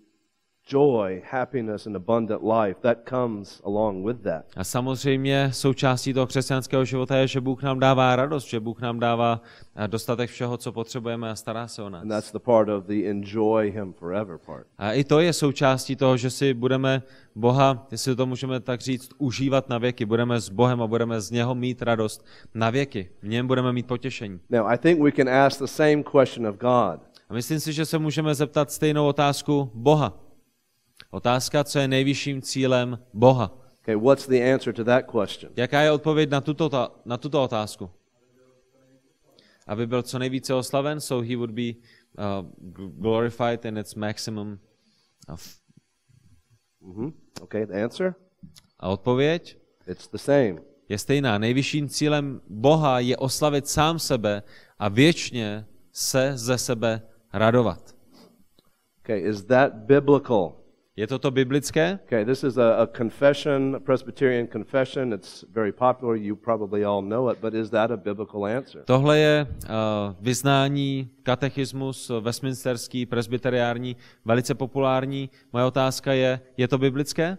[0.67, 2.81] joy, happiness, and abundant life.
[2.81, 4.45] That comes along with that.
[4.57, 8.99] A samozřejmě součástí toho křesťanského života je, že Bůh nám dává radost, že Bůh nám
[8.99, 9.41] dává
[9.75, 12.01] eh, dostatek všeho, co potřebujeme a stará se o nás.
[12.01, 14.67] And that's the part of the enjoy Him forever part.
[14.77, 17.03] A i to je součástí toho, že si budeme
[17.35, 20.05] Boha, jestli to můžeme tak říct, užívat na věky.
[20.05, 23.09] Budeme s Bohem a budeme z něho mít radost na věky.
[23.21, 24.39] V něm budeme mít potěšení.
[24.49, 27.01] Now, I think we can ask the same question of God.
[27.29, 30.26] A myslím si, že se můžeme zeptat stejnou otázku Boha.
[31.11, 33.51] Otázka, co je nejvyšším cílem Boha.
[33.81, 35.51] Okay, what's the answer to that question?
[35.57, 37.89] Jaká je odpověď na tuto, ta- na tuto otázku?
[39.67, 42.45] Aby byl co nejvíce oslaven, so he would be uh,
[43.01, 44.59] glorified in its maximum.
[45.33, 45.55] of-
[46.81, 48.15] hmm Okay, the answer?
[48.79, 50.55] A odpověď It's the same.
[50.89, 51.37] je stejná.
[51.37, 54.43] Nejvyšším cílem Boha je oslavit sám sebe
[54.79, 57.01] a věčně se ze sebe
[57.33, 57.95] radovat.
[58.99, 60.55] Okay, is that biblical?
[60.97, 61.99] Je toto biblické?
[62.09, 65.13] Okay, this is a, a confession, a Presbyterian confession.
[65.13, 66.15] It's very popular.
[66.15, 68.81] You probably all know it, but is that a biblical answer?
[68.85, 75.29] Tohle je uh, vyznání, katechismus uh, westminsterský, presbyteriární, velice populární.
[75.53, 77.37] Moje otázka je, je to biblické?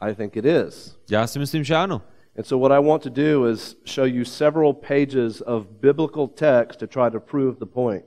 [0.00, 0.98] I think it is.
[1.10, 2.02] Já si myslím, že ano.
[2.36, 6.80] And so, what I want to do is show you several pages of biblical text
[6.80, 8.04] to try to prove the point.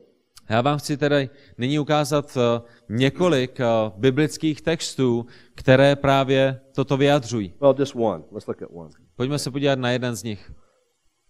[0.49, 7.53] Já vám chci tedy nyní ukázat uh, několik uh, biblických textů, které právě toto vyjadřují.
[7.61, 8.23] Well, just one.
[8.31, 8.89] Let's look at one.
[9.15, 10.51] Pojďme se podívat na jeden z nich.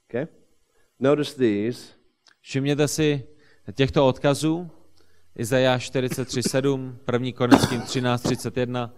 [0.10, 0.28] Okay?
[1.00, 1.94] Notice these.
[2.42, 3.28] Všimněte si
[3.74, 4.72] těchto odkazů.
[5.36, 7.32] Izajáš 43.7, 1.
[7.32, 8.92] Korinským 13.31,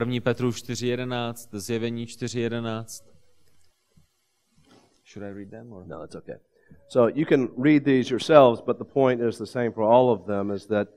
[0.00, 0.20] 1.
[0.20, 3.04] Petru 4.11, Zjevení 4.11.
[5.12, 5.72] Should I read them?
[5.72, 5.86] Or?
[5.86, 6.36] No, it's okay.
[6.88, 10.26] So you can read these yourselves, but the point is the same for all of
[10.26, 10.88] them is that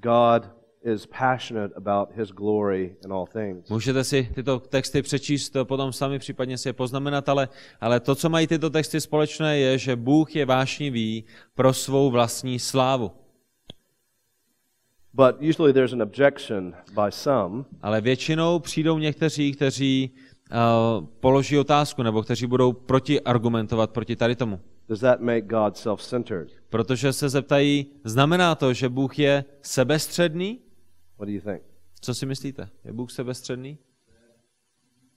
[0.00, 0.50] God
[0.84, 3.68] is passionate about his glory in all things.
[3.70, 7.48] Můžete si tyto texty přečíst potom sami, případně si je poznamenat, ale,
[7.80, 12.58] ale to, co mají tyto texty společné, je, že Bůh je vášnivý pro svou vlastní
[12.58, 13.10] slávu.
[15.12, 20.10] But usually there's an objection by some Ale většinou přijdou někteří, kteří
[21.20, 24.60] položí otázku, nebo kteří budou protiargumentovat proti tady tomu.
[24.88, 26.48] Does that make God self centered?
[26.68, 30.60] Protože se zeptají, znamená to, že Bůh je sebestředný?
[31.18, 31.62] What do you think?
[32.00, 32.68] Co si myslíte?
[32.84, 33.78] Je Bůh sebestředný?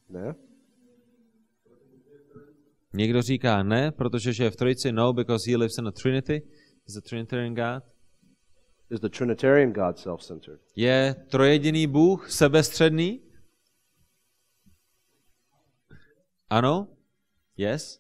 [0.10, 0.36] No?
[2.93, 6.41] Někdo říká ne, protože že je v trojici, no, because he lives in a trinity,
[6.88, 7.84] he's a trinitarian God.
[8.89, 10.60] Is the Trinitarian God self centered?
[10.76, 13.22] Je trojediný Bůh sebestředný?
[16.53, 16.85] Ano?
[17.57, 17.97] Yes?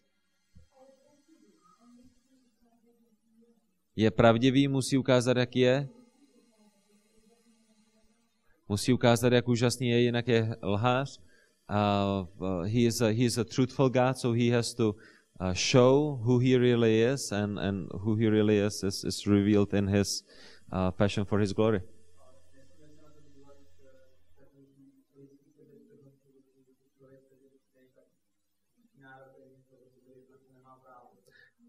[3.95, 5.89] Je pravdivý, musí ukázat, jak je?
[8.69, 11.19] Musí ukázat, jak úžasný je, jinak je lhář.
[11.69, 14.95] Uh, he, is a, he is a truthful God, so he has to
[15.39, 19.73] uh, show who he really is, and, and who he really is is, is revealed
[19.73, 20.23] in his
[20.71, 21.81] uh, passion for his glory.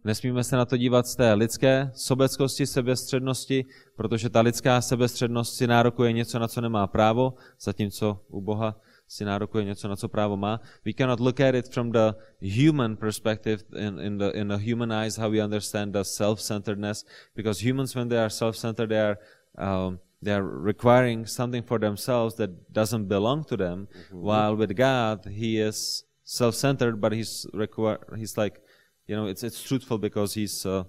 [0.04, 3.64] Nesmíme se na to dívat z té lidské sobeckosti, sebestřednosti,
[3.96, 9.24] protože ta lidská sebestřednost si nárokuje něco, na co nemá právo, zatímco u Boha si
[9.24, 10.60] nárokuje něco, na co právo má.
[10.84, 14.92] We cannot look at it from the human perspective, in, in, the, in the human
[14.92, 17.04] eyes, how we understand the self-centeredness,
[17.36, 19.18] because humans, when they are self-centered, they are
[19.58, 23.88] um, they are requiring something for themselves that doesn't belong to them.
[24.10, 28.60] While with God, He is self-centered, but He's require He's like,
[29.06, 30.84] you know, it's it's truthful because He's uh,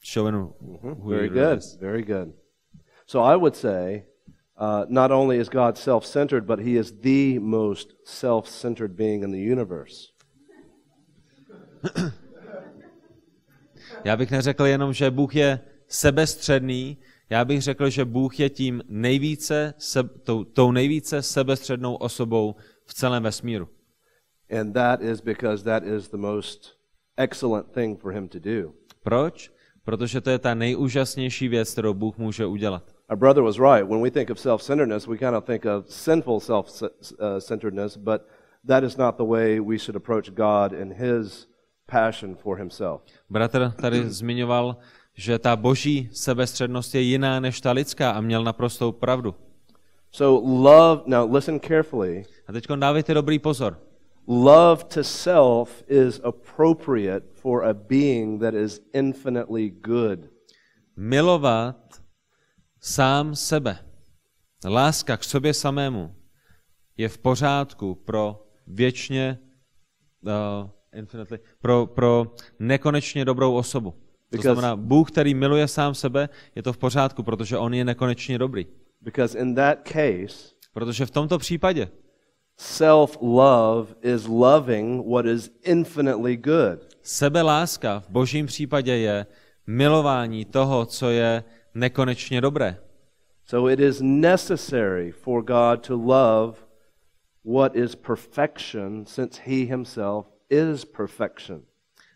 [0.00, 1.58] showing who Very good.
[1.58, 1.76] is.
[1.80, 2.32] Very good.
[3.06, 4.04] So I would say
[4.56, 9.22] uh, not only is God self centered, but he is the most self centered being
[9.22, 10.08] in the universe.
[14.04, 16.98] Já bych neřekl jenom, že Bůh je sebestředný,
[17.30, 22.54] já bych řekl, že Bůh je tím nejvíce, se, tou, tou nejvíce sebestřednou osobou
[22.86, 23.68] v celém vesmíru.
[24.60, 26.77] And that is because that is the most
[27.18, 28.72] excellent thing for him to do.
[29.02, 29.50] Proč?
[29.84, 32.82] Protože to je ta nejúžasnější věc, kterou Bůh může udělat.
[33.10, 33.88] Our brother was right.
[33.88, 36.82] When we think of self centeredness, we kind of think of sinful self
[37.40, 38.22] centeredness, but
[38.66, 41.48] that is not the way we should approach God in his
[41.86, 43.02] passion for himself.
[43.30, 44.76] Bratr tady zmiňoval,
[45.14, 49.34] že ta boží sebestřednost je jiná než ta lidská a měl naprostou pravdu.
[50.10, 52.24] So, love, now listen carefully.
[52.46, 53.87] A teď dávejte dobrý pozor.
[54.30, 60.28] Love to self is appropriate for a being that is infinitely good.
[60.96, 62.02] Milovat
[62.80, 63.78] sám sebe
[64.64, 66.14] Láska k sobě samému
[66.96, 69.38] je v pořádku pro věčně,
[70.22, 73.94] uh, infinitely, pro, pro nekonečně dobrou osobu.
[74.30, 78.38] To znamená, Bůh, který miluje sám sebe, je to v pořádku, protože on je nekonečně
[78.38, 78.66] dobrý.
[79.00, 81.88] Because in that case, Protože v tomto případě
[82.58, 86.78] self love is loving what is infinitely good.
[87.02, 89.26] sebeláska v božím případě je
[89.66, 91.44] milování toho, co je
[91.74, 92.76] nekonečně dobré.
[93.44, 96.58] So it is necessary for God to love
[97.44, 101.62] what is perfection, since He Himself is perfection.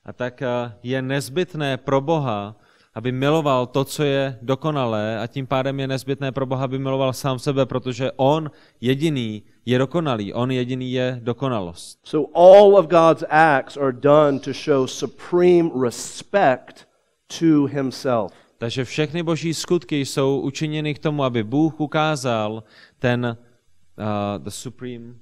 [0.05, 2.57] A tak eh, je nezbytné pro Boha,
[2.95, 7.13] aby miloval to, co je dokonalé a tím pádem je nezbytné pro Boha, aby miloval
[7.13, 8.51] sám sebe, protože On
[8.81, 11.99] jediný je dokonalý, On jediný je dokonalost.
[12.05, 16.89] So all of God's acts are done to show supreme respect
[17.39, 18.33] to Himself.
[18.59, 22.63] Takže všechny boží skutky jsou učiněny k tomu, aby Bůh ukázal
[22.99, 23.37] ten,
[23.99, 25.15] uh, the supreme,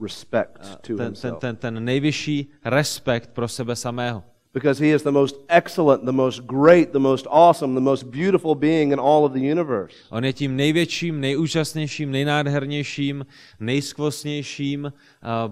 [0.00, 4.22] Respect to ten, ten, ten, ten nejvyšší respekt pro sebe samého.
[4.58, 8.54] Because He is the most excellent, the most great, the most awesome, the most beautiful
[8.54, 9.94] being in all of the universe.
[10.10, 13.26] On je tím největším, nejúžasnějším, nejnádhernějším,
[13.60, 14.90] nejskvostnějším uh,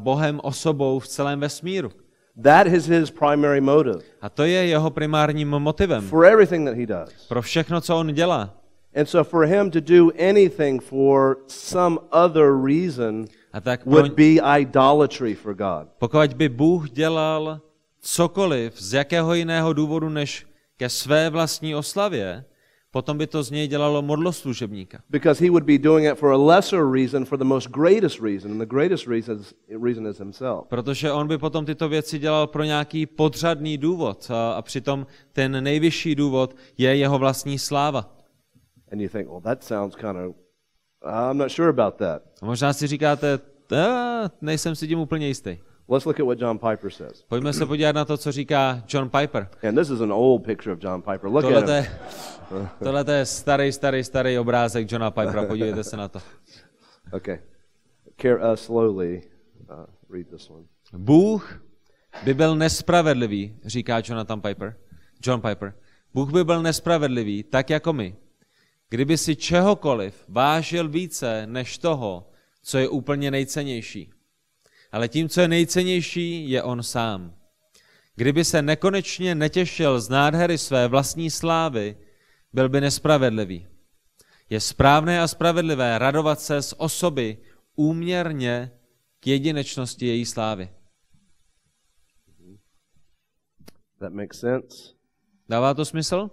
[0.02, 1.90] Bohem osobou v celém vesmíru.
[2.42, 6.86] That is His primary motive A to je jeho primárním motivem for everything that He
[6.86, 7.26] does.
[7.28, 8.54] pro všechno, co on dělá.
[8.96, 13.24] And so for Him to do anything for some other reason
[13.84, 15.88] would be idolatry for God.
[15.98, 17.60] pokud by Bůh dělal
[18.06, 22.44] cokoliv z jakého jiného důvodu než ke své vlastní oslavě,
[22.90, 24.98] potom by to z něj dělalo modloslužebníka.
[25.10, 28.52] Because he would be doing it for a lesser reason, for the most greatest reason,
[28.52, 30.66] and the greatest reason is, reason is himself.
[30.68, 35.64] Protože on by potom tyto věci dělal pro nějaký podřadný důvod a, a přitom ten
[35.64, 38.16] nejvyšší důvod je jeho vlastní sláva.
[38.92, 40.36] And you think, well, that sounds kind of,
[41.30, 42.22] I'm not sure about that.
[42.42, 43.38] A možná si říkáte,
[43.72, 45.58] "Ah, nejsem si tím úplně jistý.
[45.88, 47.22] Let's look at what John Piper says.
[47.28, 49.48] Pojďme se podívat na to, co říká John Piper.
[49.68, 51.30] And this is an old picture of John Piper.
[51.30, 51.74] Look Tohle at him.
[51.74, 56.18] je, tohle je starý, starý, starý obrázek Johna Pipera, podívejte se na to.
[57.12, 57.38] Okay.
[58.22, 59.22] Care, uh, slowly
[59.70, 59.76] uh,
[60.10, 60.64] read this one.
[60.92, 61.62] Bůh
[62.24, 64.76] by byl nespravedlivý, říká Jonathan Piper.
[65.22, 65.74] John Piper.
[66.14, 68.16] Bůh by byl nespravedlivý, tak jako my.
[68.88, 72.30] Kdyby si čehokoliv vážil více než toho,
[72.62, 74.10] co je úplně nejcennější.
[74.92, 77.34] Ale tím, co je nejcennější, je on sám.
[78.14, 81.96] Kdyby se nekonečně netěšil z nádhery své vlastní slávy,
[82.52, 83.66] byl by nespravedlivý.
[84.50, 87.38] Je správné a spravedlivé radovat se z osoby
[87.76, 88.70] úměrně
[89.20, 90.70] k jedinečnosti její slávy.
[93.98, 94.94] That makes sense?
[95.48, 96.30] Dává to smysl?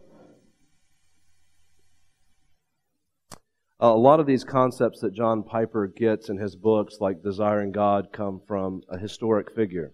[3.84, 7.74] Uh, a lot of these concepts that John Piper gets in his books, like Desiring
[7.74, 9.92] God, come from a historic figure.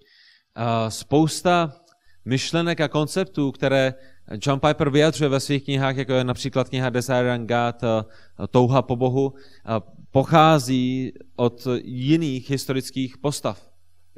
[0.56, 1.74] Uh, spousta
[2.26, 3.94] myšlenek a konceptů, které
[4.46, 8.82] John Piper vyjadřuje ve svých knihách, jako je například kniha Desire and God, uh, Touha
[8.82, 9.34] po Bohu, uh,
[10.12, 13.69] pochází od jiných historických postav.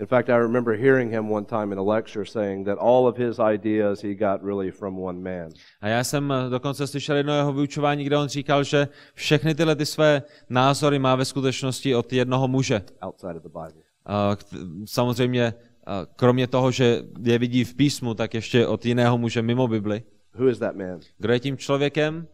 [0.02, 3.18] In fact, I remember hearing him one time in a lecture saying that all of
[3.18, 5.50] his ideas he got really from one man.
[5.82, 9.76] A já jsem eh, dokonce slyšel jedno jeho vyučování, kde on říkal, že všechny tyhle
[9.76, 12.82] ty své názory má ve skutečnosti od jednoho muže.
[13.08, 13.84] outside of the Bible.
[14.06, 14.46] A k-
[14.86, 15.54] Samozřejmě,
[15.88, 20.04] a kromě toho, že je vidí v písmu, tak ještě od jiného muže mimo Bibli.
[20.34, 21.00] Who is that man?
[21.18, 22.28] Kdo je tím člověkem?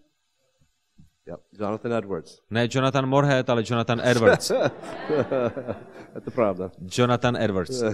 [1.27, 2.41] Yep, Jonathan Edwards.
[2.49, 4.47] Ne Jonathan Morhead, ale Jonathan Edwards.
[6.13, 6.71] That's the problem.
[6.85, 7.83] Jonathan Edwards.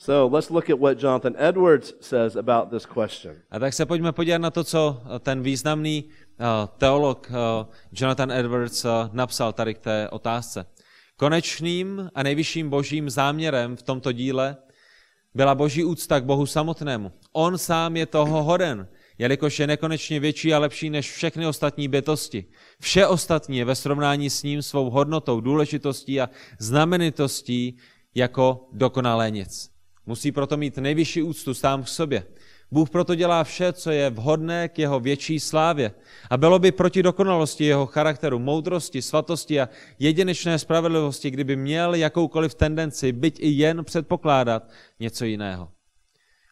[0.00, 3.34] So let's look at what Jonathan Edwards says about this question.
[3.50, 6.46] A tak se pojďme podívat na to, co ten významný uh,
[6.78, 10.66] teolog uh, Jonathan Edwards uh, napsal tady k té otázce.
[11.16, 14.56] Konečným a nejvyšším božím záměrem v tomto díle
[15.34, 17.12] byla boží úcta k Bohu samotnému.
[17.32, 18.88] On sám je toho hoden,
[19.18, 22.44] jelikož je nekonečně větší a lepší než všechny ostatní bytosti.
[22.80, 27.76] Vše ostatní je ve srovnání s ním svou hodnotou, důležitostí a znamenitostí
[28.14, 29.70] jako dokonalé nic.
[30.06, 32.24] Musí proto mít nejvyšší úctu sám k sobě.
[32.70, 35.92] Bůh proto dělá vše, co je vhodné k jeho větší slávě.
[36.30, 42.54] A bylo by proti dokonalosti jeho charakteru, moudrosti, svatosti a jedinečné spravedlivosti, kdyby měl jakoukoliv
[42.54, 45.68] tendenci, byť i jen předpokládat něco jiného.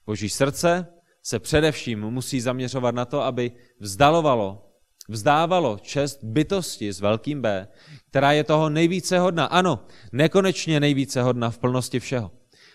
[0.06, 0.86] Boží srdce
[1.26, 4.72] se především musí zaměřovat na to, aby vzdalovalo,
[5.08, 7.68] vzdávalo čest bytosti s velkým B,
[8.10, 9.44] která je toho nejvíce hodna.
[9.44, 12.30] Ano, nekonečně nejvíce hodna v plnosti všeho.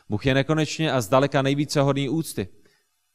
[0.10, 2.48] Bůh je nekonečně a zdaleka nejvíce hodný úcty.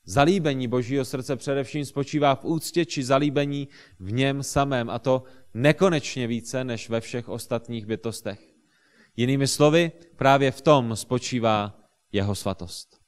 [0.07, 3.69] Zalíbení Božího srdce především spočívá v úctě či zalíbení
[4.01, 5.23] v něm samém, a to
[5.55, 8.41] nekonečně více než ve všech ostatních bytostech.
[9.17, 11.81] Jinými slovy, právě v tom spočívá
[12.13, 13.01] jeho svatost.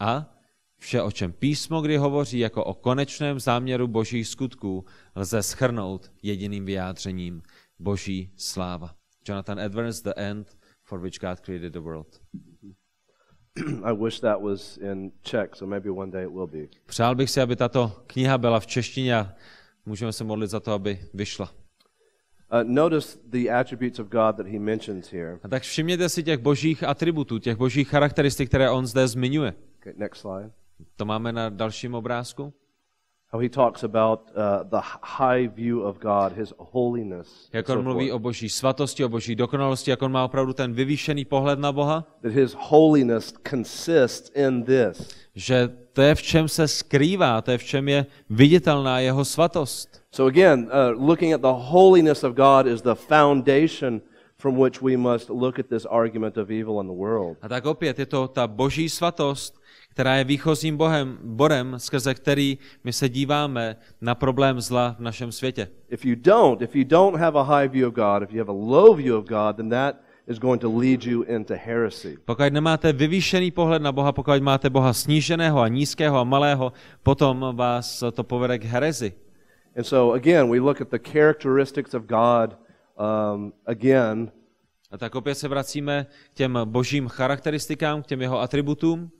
[0.00, 0.35] A
[0.78, 6.64] vše, o čem písmo kdy hovoří jako o konečném záměru božích skutků, lze schrnout jediným
[6.64, 7.42] vyjádřením
[7.78, 8.94] boží sláva.
[9.28, 12.20] Jonathan Edwards, The End for which God created the world.
[13.84, 16.68] I wish that was in Czech, so maybe one day it will be.
[16.86, 19.34] Přál bych si, aby tato kniha byla v češtině a
[19.86, 21.52] můžeme se modlit za to, aby vyšla.
[22.52, 25.38] Uh, notice the attributes of God that he mentions here.
[25.42, 29.54] A tak všimněte si těch božích atributů, těch božích charakteristik, které on zde zmiňuje.
[29.76, 30.50] Okay, next slide.
[30.96, 32.52] To máme na dalším obrázku.
[33.32, 37.48] How he talks about uh, the high view of God, his holiness.
[37.52, 41.24] Jak on mluví o boží svatosti, o boží dokonalosti, jak on má opravdu ten vyvýšený
[41.24, 45.08] pohled na Boha, That his holiness consists in this.
[45.34, 50.02] že to je v čem se skrývá, to je v čem je viditelná jeho svatost.
[50.12, 54.00] So again, uh, looking at the holiness of God is the foundation
[54.38, 57.36] from which we must look at this argument of evil in the world.
[57.42, 59.60] A tak opět je to ta boží svatost,
[59.96, 65.32] která je výchozím bohem, bodem, skrze který my se díváme na problém zla v našem
[65.32, 65.68] světě.
[65.88, 68.52] If you don't, if you don't have a high view of God, if you have
[68.52, 69.96] a low view of God, then that
[70.28, 72.18] is going to lead you into heresy.
[72.24, 76.72] Pokud nemáte vyvýšený pohled na Boha, pokud máte Boha sníženého a nízkého a malého,
[77.02, 79.12] potom vás to povede k herezi.
[79.76, 82.56] And so again, we look at the characteristics of God
[83.00, 84.30] um, again,
[84.90, 89.10] A tak opět se vracíme k těm božím charakteristikám, k těm jeho atributům.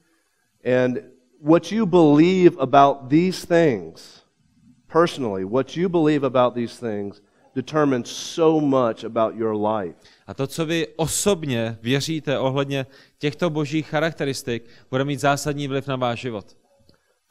[0.66, 0.98] And
[1.40, 4.22] what you believe about these things,
[4.88, 7.20] personally, what you believe about these things
[7.54, 9.94] determines so much about your life.
[10.26, 12.86] A to, co vy osobně věříte ohledně
[13.18, 16.56] těchto božích charakteristik, bude mít zásadní vliv na váš život.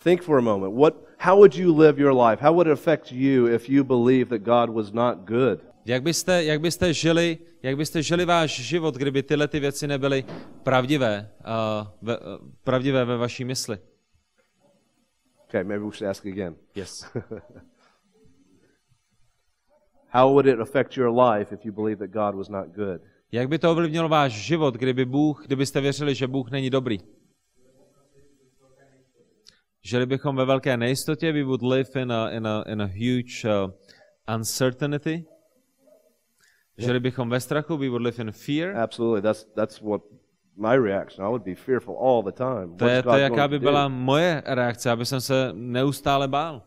[0.04, 0.74] Think for a moment.
[0.74, 2.42] What, how would you live your life?
[2.42, 5.60] How would it affect you if you believed that God was not good?
[5.86, 10.26] Jak byste, jak byste, žili, jak byste žili váš život, kdyby tyhle ty věci nebyly
[10.64, 12.26] pravdivé, uh, ve, uh,
[12.64, 13.78] pravdivé ve vaší mysli?
[15.48, 16.56] Okay, maybe we should ask again.
[16.76, 17.06] Yes.
[20.10, 23.02] How would it affect your life if you believed that God was not good?
[23.32, 26.98] Jak by to ovlivnilo váš život, kdyby Bůh, kdybyste věřili, že Bůh není dobrý?
[29.82, 33.64] Žili bychom ve velké nejistotě, we would live in a, in a, in a huge
[33.66, 33.72] uh,
[34.36, 35.26] uncertainty.
[36.78, 38.76] Žili bychom ve strachu, we would live in fear.
[38.76, 39.22] Absolutely.
[39.22, 40.02] That's, that's what
[40.58, 41.26] my reaction.
[41.26, 42.78] I would be fearful all the time.
[42.78, 46.62] To je to, jaká by byla moje reakce, aby jsem se neustále bál.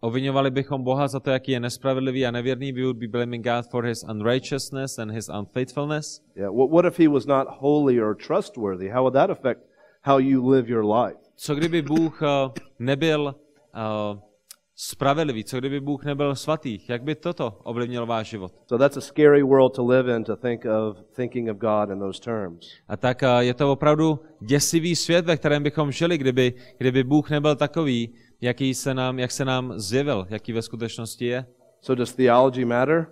[0.00, 2.72] Ovinovali bychom Boha za to, jaký je nespravedlivý a nevěrný.
[2.72, 6.22] We would be blaming God for his unrighteousness and his unfaithfulness.
[6.36, 6.52] Yeah.
[6.52, 8.88] What, what if he was not holy or trustworthy?
[8.88, 9.60] How would that affect
[10.02, 11.18] how you live your life?
[11.36, 12.28] Co kdyby Bůh uh,
[12.78, 13.34] nebyl
[13.74, 14.18] uh,
[14.76, 15.44] spravedlivý?
[15.44, 16.78] Co kdyby Bůh nebyl svatý?
[16.88, 18.52] Jak by toto ovlivnilo váš život?
[18.66, 21.98] So that's a scary world to live in to think of thinking of God in
[21.98, 22.66] those terms.
[22.88, 27.30] A tak uh, je to opravdu děsivý svět, ve kterém bychom žili, kdyby, kdyby Bůh
[27.30, 31.46] nebyl takový, jaký se nám, jak se nám zjevil, jaký ve skutečnosti je.
[31.80, 33.06] So does theology matter?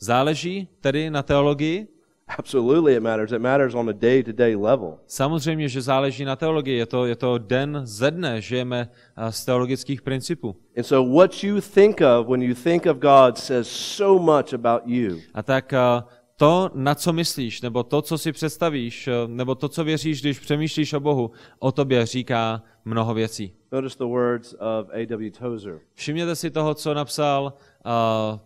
[0.00, 1.97] Záleží tedy na teologii?
[2.28, 3.32] Absolutely it matters.
[3.32, 4.98] It matters on a day-to-day level.
[5.06, 6.76] Samozřejmě, že záleží na teologii.
[6.76, 10.56] Je to, je to den ze dne, žijeme uh, z teologických principů.
[10.76, 14.82] And so what you think of when you think of God says so much about
[14.86, 15.18] you.
[15.34, 19.68] A tak uh, to, na co myslíš, nebo to, co si představíš, uh, nebo to,
[19.68, 23.52] co věříš, když přemýšlíš o Bohu, o tobě říká mnoho věcí.
[23.72, 25.30] Notice the words of A.W.
[25.30, 25.80] Tozer.
[25.94, 27.52] Všimněte si toho, co napsal
[27.86, 28.38] uh,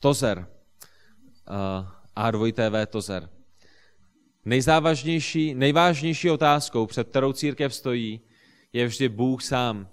[0.00, 0.46] Tozer,
[1.50, 1.86] uh,
[2.16, 3.28] A2TV Tozer.
[4.44, 8.20] Nejzávažnější, nejvážnější otázkou, před kterou církev stojí,
[8.72, 9.88] je vždy Bůh sám.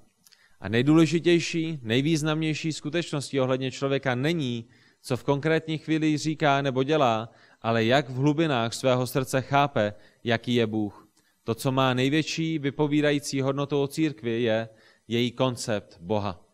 [0.59, 4.65] A nejdůležitější, nejvýznamnější skutečností ohledně člověka není,
[5.01, 7.29] co v konkrétní chvíli říká nebo dělá,
[7.61, 9.93] ale jak v hlubinách svého srdce chápe,
[10.23, 11.07] jaký je Bůh.
[11.43, 14.69] To, co má největší vypovídající hodnotu o církvi, je
[15.07, 16.48] její koncept Boha.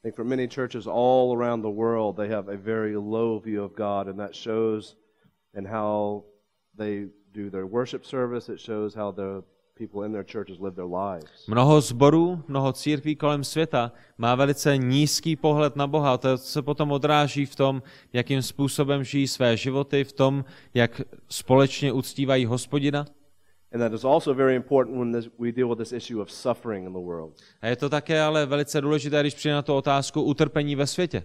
[0.00, 3.62] I think for many churches all around the world, they have a very low view
[3.62, 4.96] of God, and that shows
[5.54, 6.24] in how
[6.78, 8.48] they do their worship service.
[8.48, 9.42] It shows how the
[9.76, 11.46] people in their churches live their lives.
[11.48, 16.18] Mnoho zborů, mnoho církví kolem světa má velice nízký pohled na Boha.
[16.18, 17.82] To se potom odráží v tom,
[18.12, 20.44] jakým způsobem žijí své životy, v tom,
[20.74, 23.06] jak společně uctívají hospodina.
[23.72, 26.86] And that is also very important when this, we deal with this issue of suffering
[26.86, 27.32] in the world.
[27.62, 31.22] A je to také ale velice důležité, když přijde na tu otázku utrpení ve světě.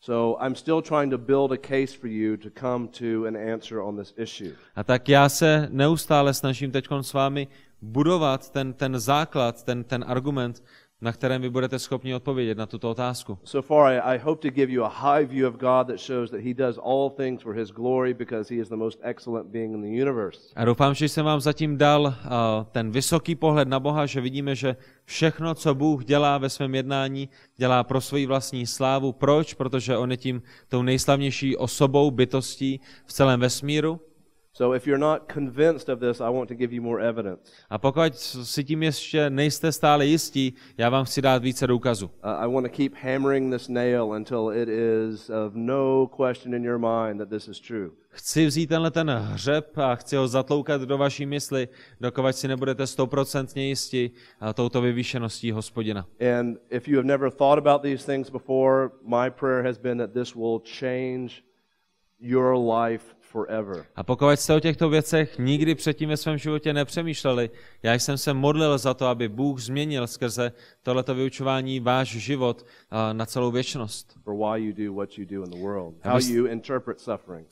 [0.00, 3.78] So I'm still trying to build a case for you to come to an answer
[3.78, 4.56] on this issue.
[4.76, 7.48] A tak já se neustále snažím teď s vámi
[7.82, 10.62] budovat ten, ten základ, ten, ten argument,
[11.00, 13.38] na kterém vy budete schopni odpovědět na tuto otázku.
[13.44, 16.40] So far, I, hope to give you a high view of God that shows that
[16.40, 19.80] He does all things for His glory because He is the most excellent being in
[19.80, 20.40] the universe.
[20.56, 22.12] A doufám, že jsem vám zatím dal uh,
[22.72, 27.28] ten vysoký pohled na Boha, že vidíme, že všechno, co Bůh dělá ve svém jednání,
[27.56, 29.12] dělá pro svoji vlastní slávu.
[29.12, 29.54] Proč?
[29.54, 34.00] Protože On je tím tou nejslavnější osobou, bytostí v celém vesmíru.
[34.60, 37.50] So if you're not convinced of this, I want to give you more evidence.
[37.70, 42.06] A pokud si tím ještě nejste stále jistí, já vám chci dát více důkazů.
[42.06, 46.64] Uh, I want to keep hammering this nail until it is of no question in
[46.64, 47.90] your mind that this is true.
[48.08, 51.68] Chci vzít tenhle ten hřeb a chci ho zatloukat do vaší mysli,
[52.00, 54.10] dokud si nebudete stoprocentně jistí
[54.54, 56.06] touto vyvýšeností hospodina.
[56.38, 60.12] And if you have never thought about these things before, my prayer has been that
[60.12, 61.32] this will change
[62.18, 63.19] your life.
[63.96, 67.50] A pokud jste o těchto věcech nikdy předtím ve svém životě nepřemýšleli,
[67.82, 70.52] já jsem se modlil za to, aby Bůh změnil skrze
[70.82, 74.18] tohleto vyučování váš život a, na celou věčnost.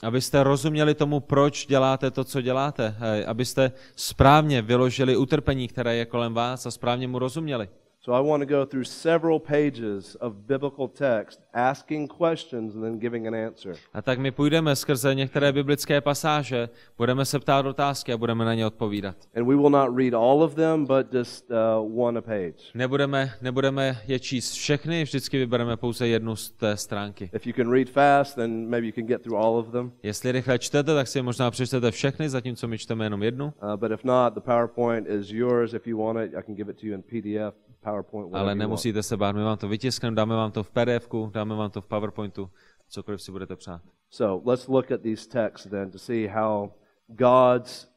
[0.03, 2.97] Abyste rozuměli tomu, proč děláte to, co děláte.
[3.01, 7.69] Eh, Abyste správně vyložili utrpení, které je kolem vás a správně mu rozuměli.
[8.09, 12.99] So I want to go through several pages of biblical text, asking questions and then
[12.99, 13.75] giving an answer.
[13.95, 18.55] A tak my půjdeme skrze některé biblické pasáže, budeme se ptát otázky a budeme na
[18.55, 19.17] ně odpovídat.
[19.37, 22.73] And we will not read all of them, but just uh, one a page.
[22.75, 27.31] Nebudeme, nebudeme je číst všechny, vždycky vybereme pouze jednu z té stránky.
[27.33, 29.93] If you can read fast, then maybe you can get through all of them.
[30.03, 33.47] Jestli rychle čtete, tak si je možná přečtete všechny, zatímco my čteme jenom jednu.
[33.63, 35.73] Uh, but if not, the PowerPoint is yours.
[35.73, 39.03] If you want it, I can give it to you in PDF, PowerPoint, Ale nemusíte
[39.03, 41.87] se bát, my vám to vytiskneme, dáme vám to v pdf dáme vám to v
[41.87, 42.51] PowerPointu,
[42.89, 43.83] cokoliv si budete přát.
[44.11, 46.71] So let's look at these texts then to see how
[47.09, 47.89] God's,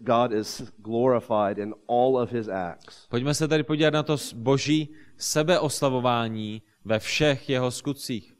[0.00, 3.06] God is glorified in all of his acts.
[3.08, 8.34] Pojďme se tady podívat na to boží sebeoslavování ve všech jeho skutcích.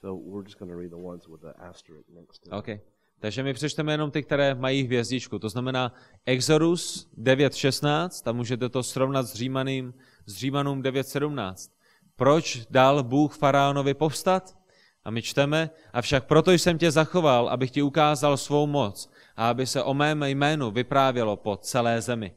[0.00, 2.58] So we're just going to read the ones with the asterisk next to it.
[2.58, 2.80] Okay.
[3.20, 5.38] Takže my přečteme jenom ty, které mají hvězdičku.
[5.38, 5.94] To znamená
[6.26, 9.94] Exodus 9.16, tam můžete to srovnat s, Římaným,
[10.30, 11.70] s Římanům 9.17.
[12.16, 14.58] Proč dal Bůh faraonovi povstat?
[15.04, 19.66] A my čteme, avšak proto jsem tě zachoval, abych ti ukázal svou moc a aby
[19.66, 22.34] se o mém jménu vyprávělo po celé zemi.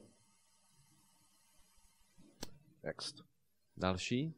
[2.83, 3.15] Next.
[3.77, 4.33] Další.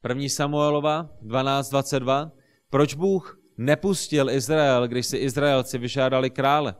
[0.00, 2.30] První Samuelova 12.22.
[2.70, 6.74] Proč Bůh nepustil Izrael, když si Izraelci vyžádali krále?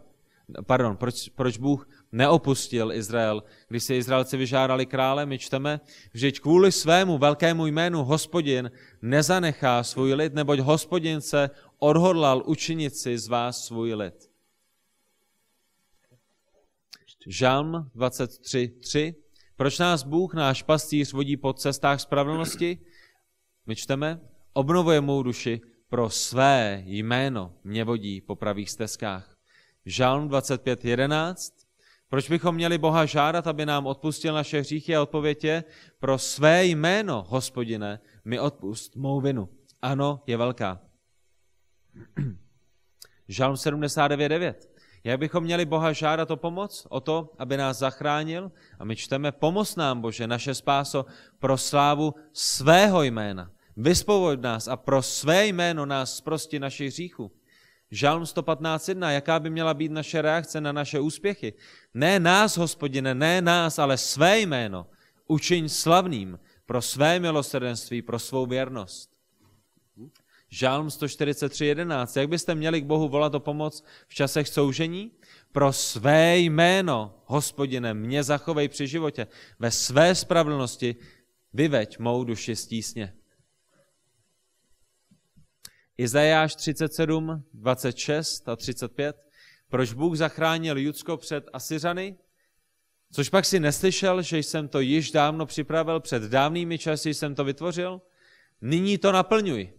[0.66, 5.26] Pardon, proč, proč Bůh neopustil Izrael, když si Izraelci vyžádali krále?
[5.26, 5.80] My čteme,
[6.14, 8.70] že kvůli svému velkému jménu hospodin
[9.02, 14.30] nezanechá svůj lid, neboť hospodin se odhodlal učinit si z vás svůj lid.
[17.26, 19.14] Žalm 23.3.
[19.56, 22.78] Proč nás Bůh, náš pastýř, vodí po cestách spravedlnosti?
[23.66, 24.20] My čteme,
[24.52, 29.36] obnovuje mou duši, pro své jméno mě vodí po pravých stezkách.
[29.86, 31.65] Žalm 25.11.
[32.08, 35.46] Proč bychom měli Boha žádat, aby nám odpustil naše hříchy a odpověď
[35.98, 39.48] pro své jméno, hospodine, mi odpust mou vinu.
[39.82, 40.80] Ano, je velká.
[43.28, 44.54] Žalm 79.9.
[45.04, 48.52] Jak bychom měli Boha žádat o pomoc, o to, aby nás zachránil?
[48.78, 51.06] A my čteme, pomoz nám, Bože, naše spáso,
[51.38, 53.50] pro slávu svého jména.
[53.76, 57.32] Vyspovoď nás a pro své jméno nás zprosti našich hříchů.
[57.90, 59.08] Žalm 115.1.
[59.08, 61.52] Jaká by měla být naše reakce na naše úspěchy?
[61.94, 64.86] Ne nás, hospodine, ne nás, ale své jméno.
[65.26, 69.10] Učiň slavným pro své milosrdenství, pro svou věrnost.
[70.48, 72.20] Žálm 143.11.
[72.20, 75.12] Jak byste měli k Bohu volat o pomoc v časech soužení?
[75.52, 79.26] Pro své jméno, hospodine, mě zachovej při životě.
[79.58, 80.96] Ve své spravedlnosti
[81.52, 83.14] vyveď mou duši z tísně.
[85.98, 89.16] Izajáš 37, 26 a 35.
[89.68, 92.16] Proč Bůh zachránil Judsko před Asyřany?
[93.12, 97.44] Což pak si neslyšel, že jsem to již dávno připravil, před dávnými časy jsem to
[97.44, 98.00] vytvořil?
[98.60, 99.72] Nyní to naplňuj.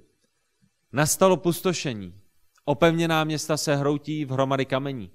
[0.91, 2.21] Nastalo pustošení.
[2.65, 5.11] Opevněná města se hroutí v hromady kamení.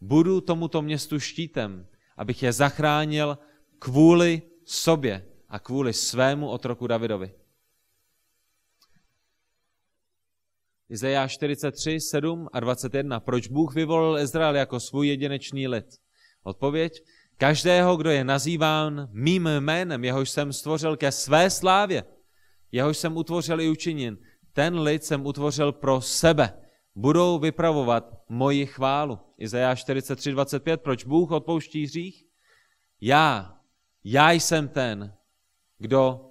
[0.00, 3.38] Budu tomuto městu štítem, abych je zachránil
[3.78, 7.34] kvůli sobě a kvůli svému otroku Davidovi.
[10.88, 13.20] Izajáš 43, 7 a 21.
[13.20, 15.86] Proč Bůh vyvolil Izrael jako svůj jedinečný lid?
[16.42, 17.02] Odpověď.
[17.36, 22.04] Každého, kdo je nazýván mým jménem, jehož jsem stvořil ke své slávě,
[22.72, 24.16] jehož jsem utvořil i učinil,
[24.52, 26.62] ten lid jsem utvořil pro sebe,
[26.94, 29.18] budou vypravovat moji chválu.
[29.38, 30.76] Izajáš 43.25.
[30.76, 32.24] Proč Bůh odpouští hřích?
[33.00, 33.58] Já,
[34.04, 35.14] já jsem ten,
[35.78, 36.30] kdo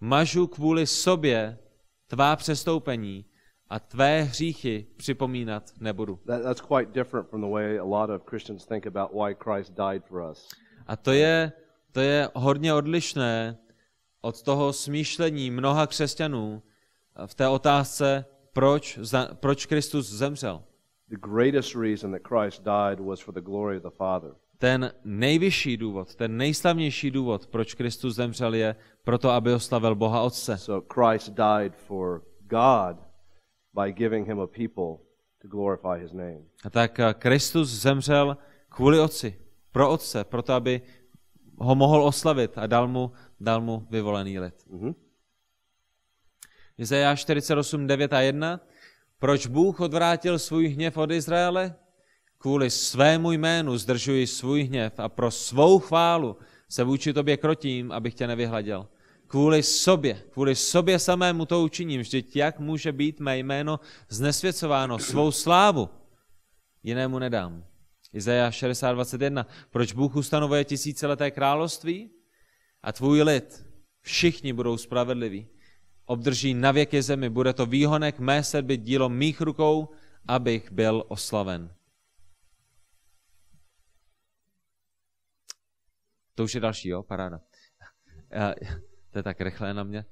[0.00, 1.58] mažu kvůli sobě
[2.06, 3.29] tvá přestoupení
[3.70, 6.18] a tvé hříchy připomínat nebudu.
[6.26, 9.74] That, that's quite different from the way a lot of Christians think about why Christ
[9.74, 10.48] died for us.
[10.86, 11.52] A to je,
[11.92, 13.58] to je hodně odlišné
[14.20, 16.62] od toho smýšlení mnoha křesťanů
[17.26, 20.62] v té otázce, proč, za, proč Kristus zemřel.
[21.08, 24.30] The greatest reason that Christ died was for the glory of the Father.
[24.58, 30.58] Ten nejvyšší důvod, ten nejslavnější důvod, proč Kristus zemřel, je proto, aby oslavil Boha Otce.
[30.58, 33.09] So Christ died for God
[33.74, 35.04] by giving him a people
[35.42, 36.42] to glorify his name.
[36.64, 38.36] A tak eh, Kristus zemřel
[38.68, 39.38] kvůli Otci,
[39.72, 40.82] pro Otce, proto, aby
[41.58, 44.54] ho mohl oslavit a dal mu, dal mu vyvolený lid.
[44.70, 44.94] Mhm.
[46.78, 48.60] Izajáš 48, 9 a 1.
[49.18, 51.74] Proč Bůh odvrátil svůj hněv od Izraele?
[52.38, 56.36] Kvůli svému jménu zdržuji svůj hněv a pro svou chválu
[56.68, 58.88] se vůči tobě krotím, abych tě nevyhleděl.
[59.30, 62.00] Kvůli sobě, kvůli sobě samému to učiním.
[62.00, 65.88] Vždyť jak může být mé jméno znesvěcováno, svou slávu
[66.82, 67.64] jinému nedám.
[68.12, 69.46] Izajáš 60.21.
[69.70, 72.10] Proč Bůh ustanovuje tisícileté království?
[72.82, 73.66] A tvůj lid,
[74.00, 75.48] všichni budou spravedliví.
[76.04, 79.88] Obdrží na věky zemi, bude to výhonek mé sedby, dílo mých rukou,
[80.28, 81.74] abych byl oslaven.
[86.34, 87.40] To už je další, jo, paráda.
[89.10, 90.04] To je tak rychlé na mě.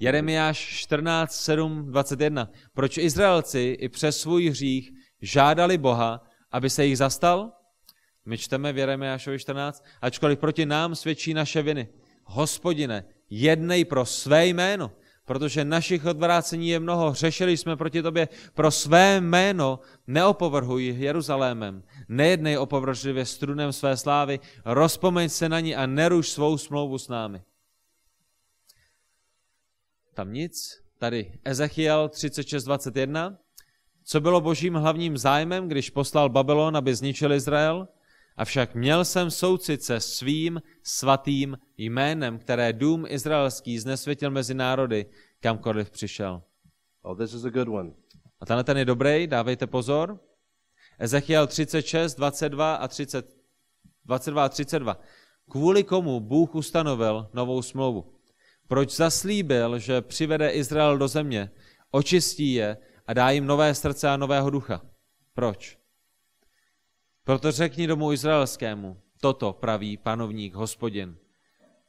[0.00, 2.50] Jeremiáš 14, 7, 21.
[2.74, 4.90] Proč Izraelci i přes svůj hřích
[5.22, 7.52] žádali Boha, aby se jich zastal?
[8.26, 11.88] My čteme v Jeremiášovi 14, ačkoliv proti nám svědčí naše viny.
[12.24, 14.92] Hospodine, jednej pro své jméno,
[15.24, 17.14] protože našich odvrácení je mnoho.
[17.14, 21.82] Řešili jsme proti tobě pro své jméno, neopovrhuj Jeruzalémem.
[22.08, 27.42] Nejednej opovržlivě strunem své slávy, rozpomeň se na ní a neruš svou smlouvu s námi.
[30.20, 30.82] Tam nic.
[30.98, 33.36] Tady Ezechiel 36.21.
[34.04, 37.88] Co bylo božím hlavním zájmem, když poslal Babylon, aby zničil Izrael?
[38.36, 45.06] Avšak měl jsem soucit se svým svatým jménem, které dům izraelský znesvětil mezi národy,
[45.40, 46.42] kamkoliv přišel.
[47.02, 47.90] Oh, this is a good one.
[48.40, 50.20] A tenhle ten je dobrý, dávejte pozor.
[50.98, 53.26] Ezechiel 36, 22 a 30,
[54.04, 55.00] 22 a 32.
[55.50, 58.19] Kvůli komu Bůh ustanovil novou smlouvu?
[58.70, 61.50] Proč zaslíbil, že přivede Izrael do země,
[61.90, 64.80] očistí je a dá jim nové srdce a nového ducha?
[65.34, 65.78] Proč?
[67.24, 71.16] Proto řekni domu izraelskému, toto praví panovník hospodin.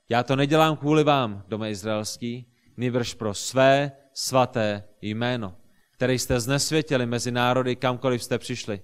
[0.10, 2.46] Já to nedělám kvůli vám, dome izraelský,
[2.78, 5.56] nýbrž pro své svaté jméno,
[5.92, 8.82] které jste znesvětili mezi národy, kamkoliv jste přišli.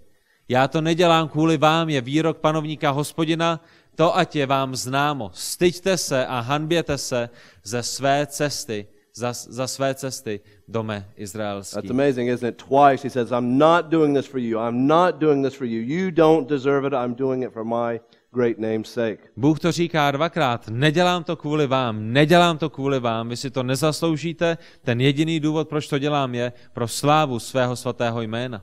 [0.50, 3.62] Já to nedělám kvůli vám, je výrok panovníka hospodina,
[3.98, 5.32] to ať je vám známo.
[5.34, 7.30] Styďte se a hanběte se
[7.64, 11.76] ze své cesty, za, za své cesty, dome izraelský.
[11.76, 12.64] That's amazing, isn't it?
[12.64, 14.60] Twice he says, I'm not doing this for you.
[14.60, 15.82] I'm not doing this for you.
[15.82, 16.94] You don't deserve it.
[16.94, 18.00] I'm doing it for my
[18.32, 19.18] great name's sake.
[19.38, 23.64] Bůh to říká dvakrát, nedělám to kvůli vám, nedělám to kvůli vám, vy si to
[23.64, 28.62] nezasloužíte, ten jediný důvod, proč to dělám, je pro slávu svého svatého jména.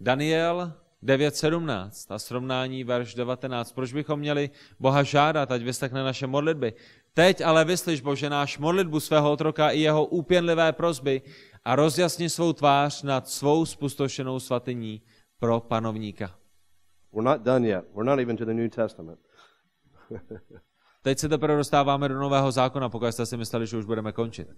[0.00, 0.72] Daniel
[1.04, 3.72] 9.17 a srovnání verš 19.
[3.72, 6.72] Proč bychom měli Boha žádat, ať vyslechne naše modlitby?
[7.14, 11.22] Teď ale vyslyš, Bože, náš modlitbu svého otroka i jeho úpěnlivé prozby
[11.64, 15.02] a rozjasni svou tvář nad svou spustošenou svatyní
[15.38, 16.34] pro panovníka.
[17.12, 17.84] We're not done yet.
[17.94, 19.18] We're not even to the New Testament.
[21.02, 24.48] Teď se teprve dostáváme do Nového zákona, pokud jste si mysleli, že už budeme končit.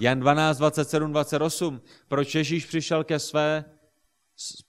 [0.00, 1.80] Jan 12, 27, 28.
[2.08, 3.64] Proč Ježíš přišel ke své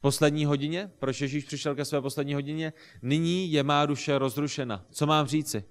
[0.01, 0.91] poslední hodině?
[0.99, 2.73] Proč Ježíš přišel ke své poslední hodině?
[3.01, 4.85] Nyní je má duše rozrušena.
[4.91, 5.63] Co mám říci?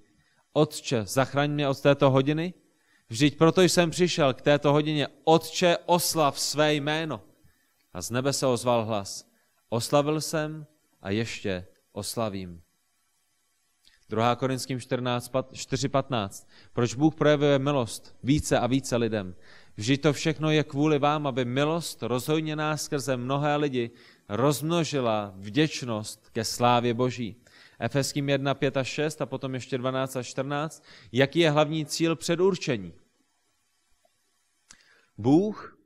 [0.52, 2.54] Otče, zachraň mě od této hodiny?
[3.08, 5.08] Vždyť proto jsem přišel k této hodině.
[5.24, 7.22] Otče, oslav své jméno.
[7.92, 9.30] A z nebe se ozval hlas.
[9.68, 10.66] Oslavil jsem
[11.02, 12.62] a ještě oslavím.
[14.08, 14.36] 2.
[14.36, 16.46] Korinským 14, 4.15.
[16.72, 19.34] Proč Bůh projevuje milost více a více lidem?
[19.76, 23.90] Vždyť to všechno je kvůli vám, aby milost rozhojněná skrze mnohé lidi
[24.28, 27.36] rozmnožila vděčnost ke slávě Boží.
[27.78, 30.84] Efeským 1, 5 a 6 a potom ještě 12 a 14.
[31.12, 32.92] Jaký je hlavní cíl předurčení?
[35.18, 35.78] Bůh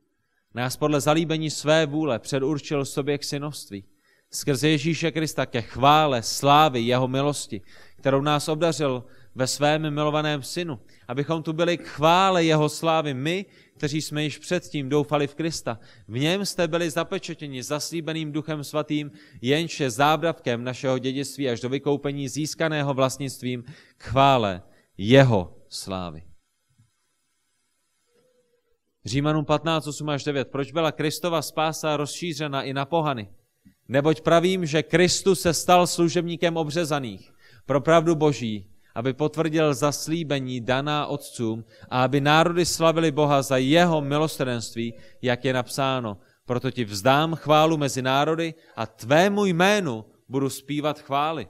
[0.53, 3.83] nás podle zalíbení své vůle předurčil sobě k synovství.
[4.31, 7.61] Skrze Ježíše Krista ke chvále, slávy, jeho milosti,
[7.97, 9.03] kterou nás obdařil
[9.35, 13.45] ve svém milovaném synu, abychom tu byli k chvále jeho slávy my,
[13.81, 15.79] kteří jsme již předtím doufali v Krista.
[16.07, 19.11] V něm jste byli zapečetěni zaslíbeným duchem svatým,
[19.41, 23.63] jenž je zábravkem našeho dědictví až do vykoupení získaného vlastnictvím
[23.97, 24.61] k chvále
[24.97, 26.23] jeho slávy.
[29.05, 30.47] Římanům 15, 8 až 9.
[30.47, 33.29] Proč byla Kristova spása rozšířena i na pohany?
[33.87, 37.31] Neboť pravím, že Kristus se stal služebníkem obřezaných
[37.65, 44.01] pro pravdu Boží, aby potvrdil zaslíbení daná otcům a aby národy slavili Boha za jeho
[44.01, 46.17] milosrdenství, jak je napsáno.
[46.45, 51.47] Proto ti vzdám chválu mezi národy a tvému jménu budu zpívat chvály.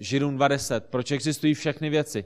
[0.00, 0.86] Židům 20.
[0.86, 2.24] Proč existují všechny věci?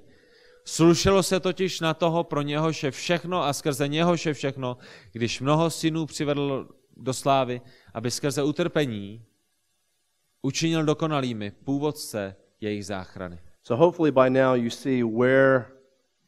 [0.64, 4.76] Slušelo se totiž na toho, pro něhož je všechno a skrze něhož je všechno,
[5.12, 7.60] když mnoho synů přivedl do slávy,
[7.94, 9.26] aby skrze utrpení
[10.42, 13.38] učinil dokonalými původce jejich záchrany.
[13.62, 15.64] So hopefully by now you see where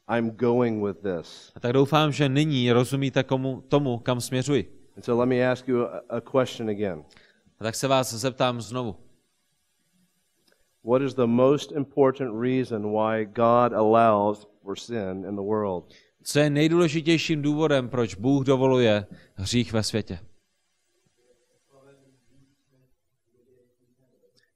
[0.08, 1.52] I'm going with this.
[1.54, 4.88] A tak doufám, že nyní rozumíte komu, tomu, kam směřuji.
[4.96, 7.04] And so let me ask you a, a question again.
[7.58, 8.96] A tak se vás zeptám znovu.
[10.84, 15.94] What is the most important reason why God allows for sin in the world?
[16.22, 20.18] Co je nejdůležitějším důvodem, proč Bůh dovoluje hřích ve světě?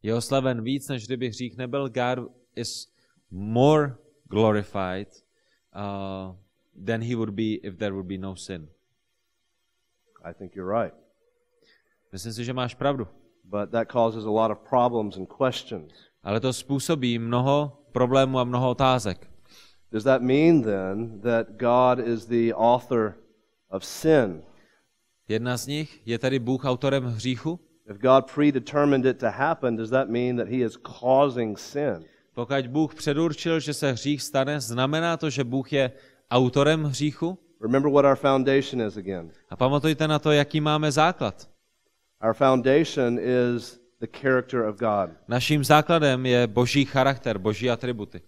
[0.03, 1.88] Je oslaven víc, než kdyby hřích nebyl.
[1.88, 2.92] God is
[3.30, 3.96] more
[4.30, 5.09] glorified
[5.76, 6.34] uh,
[6.86, 8.68] than he would be if there would be no sin.
[10.24, 10.94] I think you're right.
[12.12, 13.09] Myslím si, že máš pravdu.
[13.44, 15.92] But that causes a lot of problems and questions.
[16.22, 19.30] Ale to způsobí mnoho problémů a mnoho otázek.
[19.92, 23.14] Does that mean then that God is the author
[23.70, 24.42] of sin?
[25.28, 27.61] Jedna z nich je tedy Bůh autorem hříchu.
[27.91, 32.05] If God predetermined it to happen, does that mean that he is causing sin?
[32.34, 35.93] Pokud Bůh předurčil, že se hřích stane, znamená to, že Bůh je
[36.30, 37.39] autorem hříchu?
[37.61, 39.30] Remember what our foundation is again.
[39.51, 41.49] A pamatujte na to, jaký máme základ.
[42.24, 48.20] Our foundation is the character of God, Naším základem je boží charakter, boží atributy.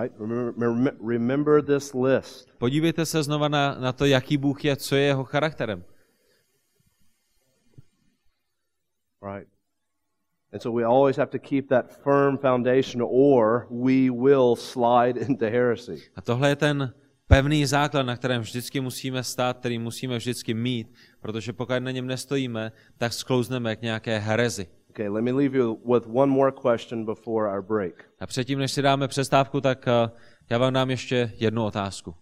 [0.00, 0.12] right?
[0.20, 2.48] Remember, remember this list.
[2.58, 5.84] Podívejte se znova na, na to, jaký Bůh je, co je jeho charakterem.
[9.24, 9.48] Right.
[10.52, 15.44] And so we always have to keep that firm foundation or we will slide into
[15.44, 16.02] heresy.
[16.16, 16.94] A tohle je ten
[17.26, 22.06] pevný základ, na kterém vždycky musíme stát, který musíme vždycky mít, protože pokud na něm
[22.06, 24.66] nestojíme, tak sklouzneme k nějaké herezi.
[24.90, 28.04] Okay, let me leave you with one more question before our break.
[28.20, 30.10] A předtím, než si dáme přestávku, tak eh,
[30.50, 32.14] já vám dám ještě jednu otázku.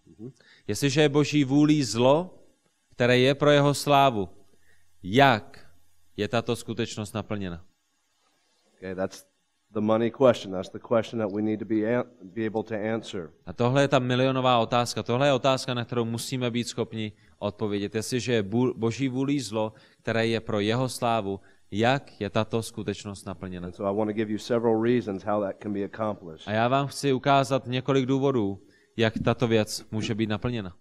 [0.66, 2.38] Jestliže je boží vůlí zlo,
[2.90, 4.28] které je pro jeho slávu,
[5.02, 5.61] jak
[6.16, 7.64] je tato skutečnost naplněna?
[8.76, 9.24] Okay, that's
[9.74, 10.52] the money question.
[10.52, 13.30] That's the question that we need to be, be able to answer.
[13.46, 15.02] A tohle je ta milionová otázka.
[15.02, 17.94] Tohle je otázka, na kterou musíme být schopni odpovědět.
[17.94, 18.42] Jestliže je
[18.76, 21.40] boží vůlí zlo, které je pro jeho slávu,
[21.70, 23.66] jak je tato skutečnost naplněna?
[23.66, 26.48] And so I want to give you several reasons how that can be accomplished.
[26.48, 28.62] A já vám chci ukázat několik důvodů,
[28.96, 30.76] jak tato věc může být naplněna.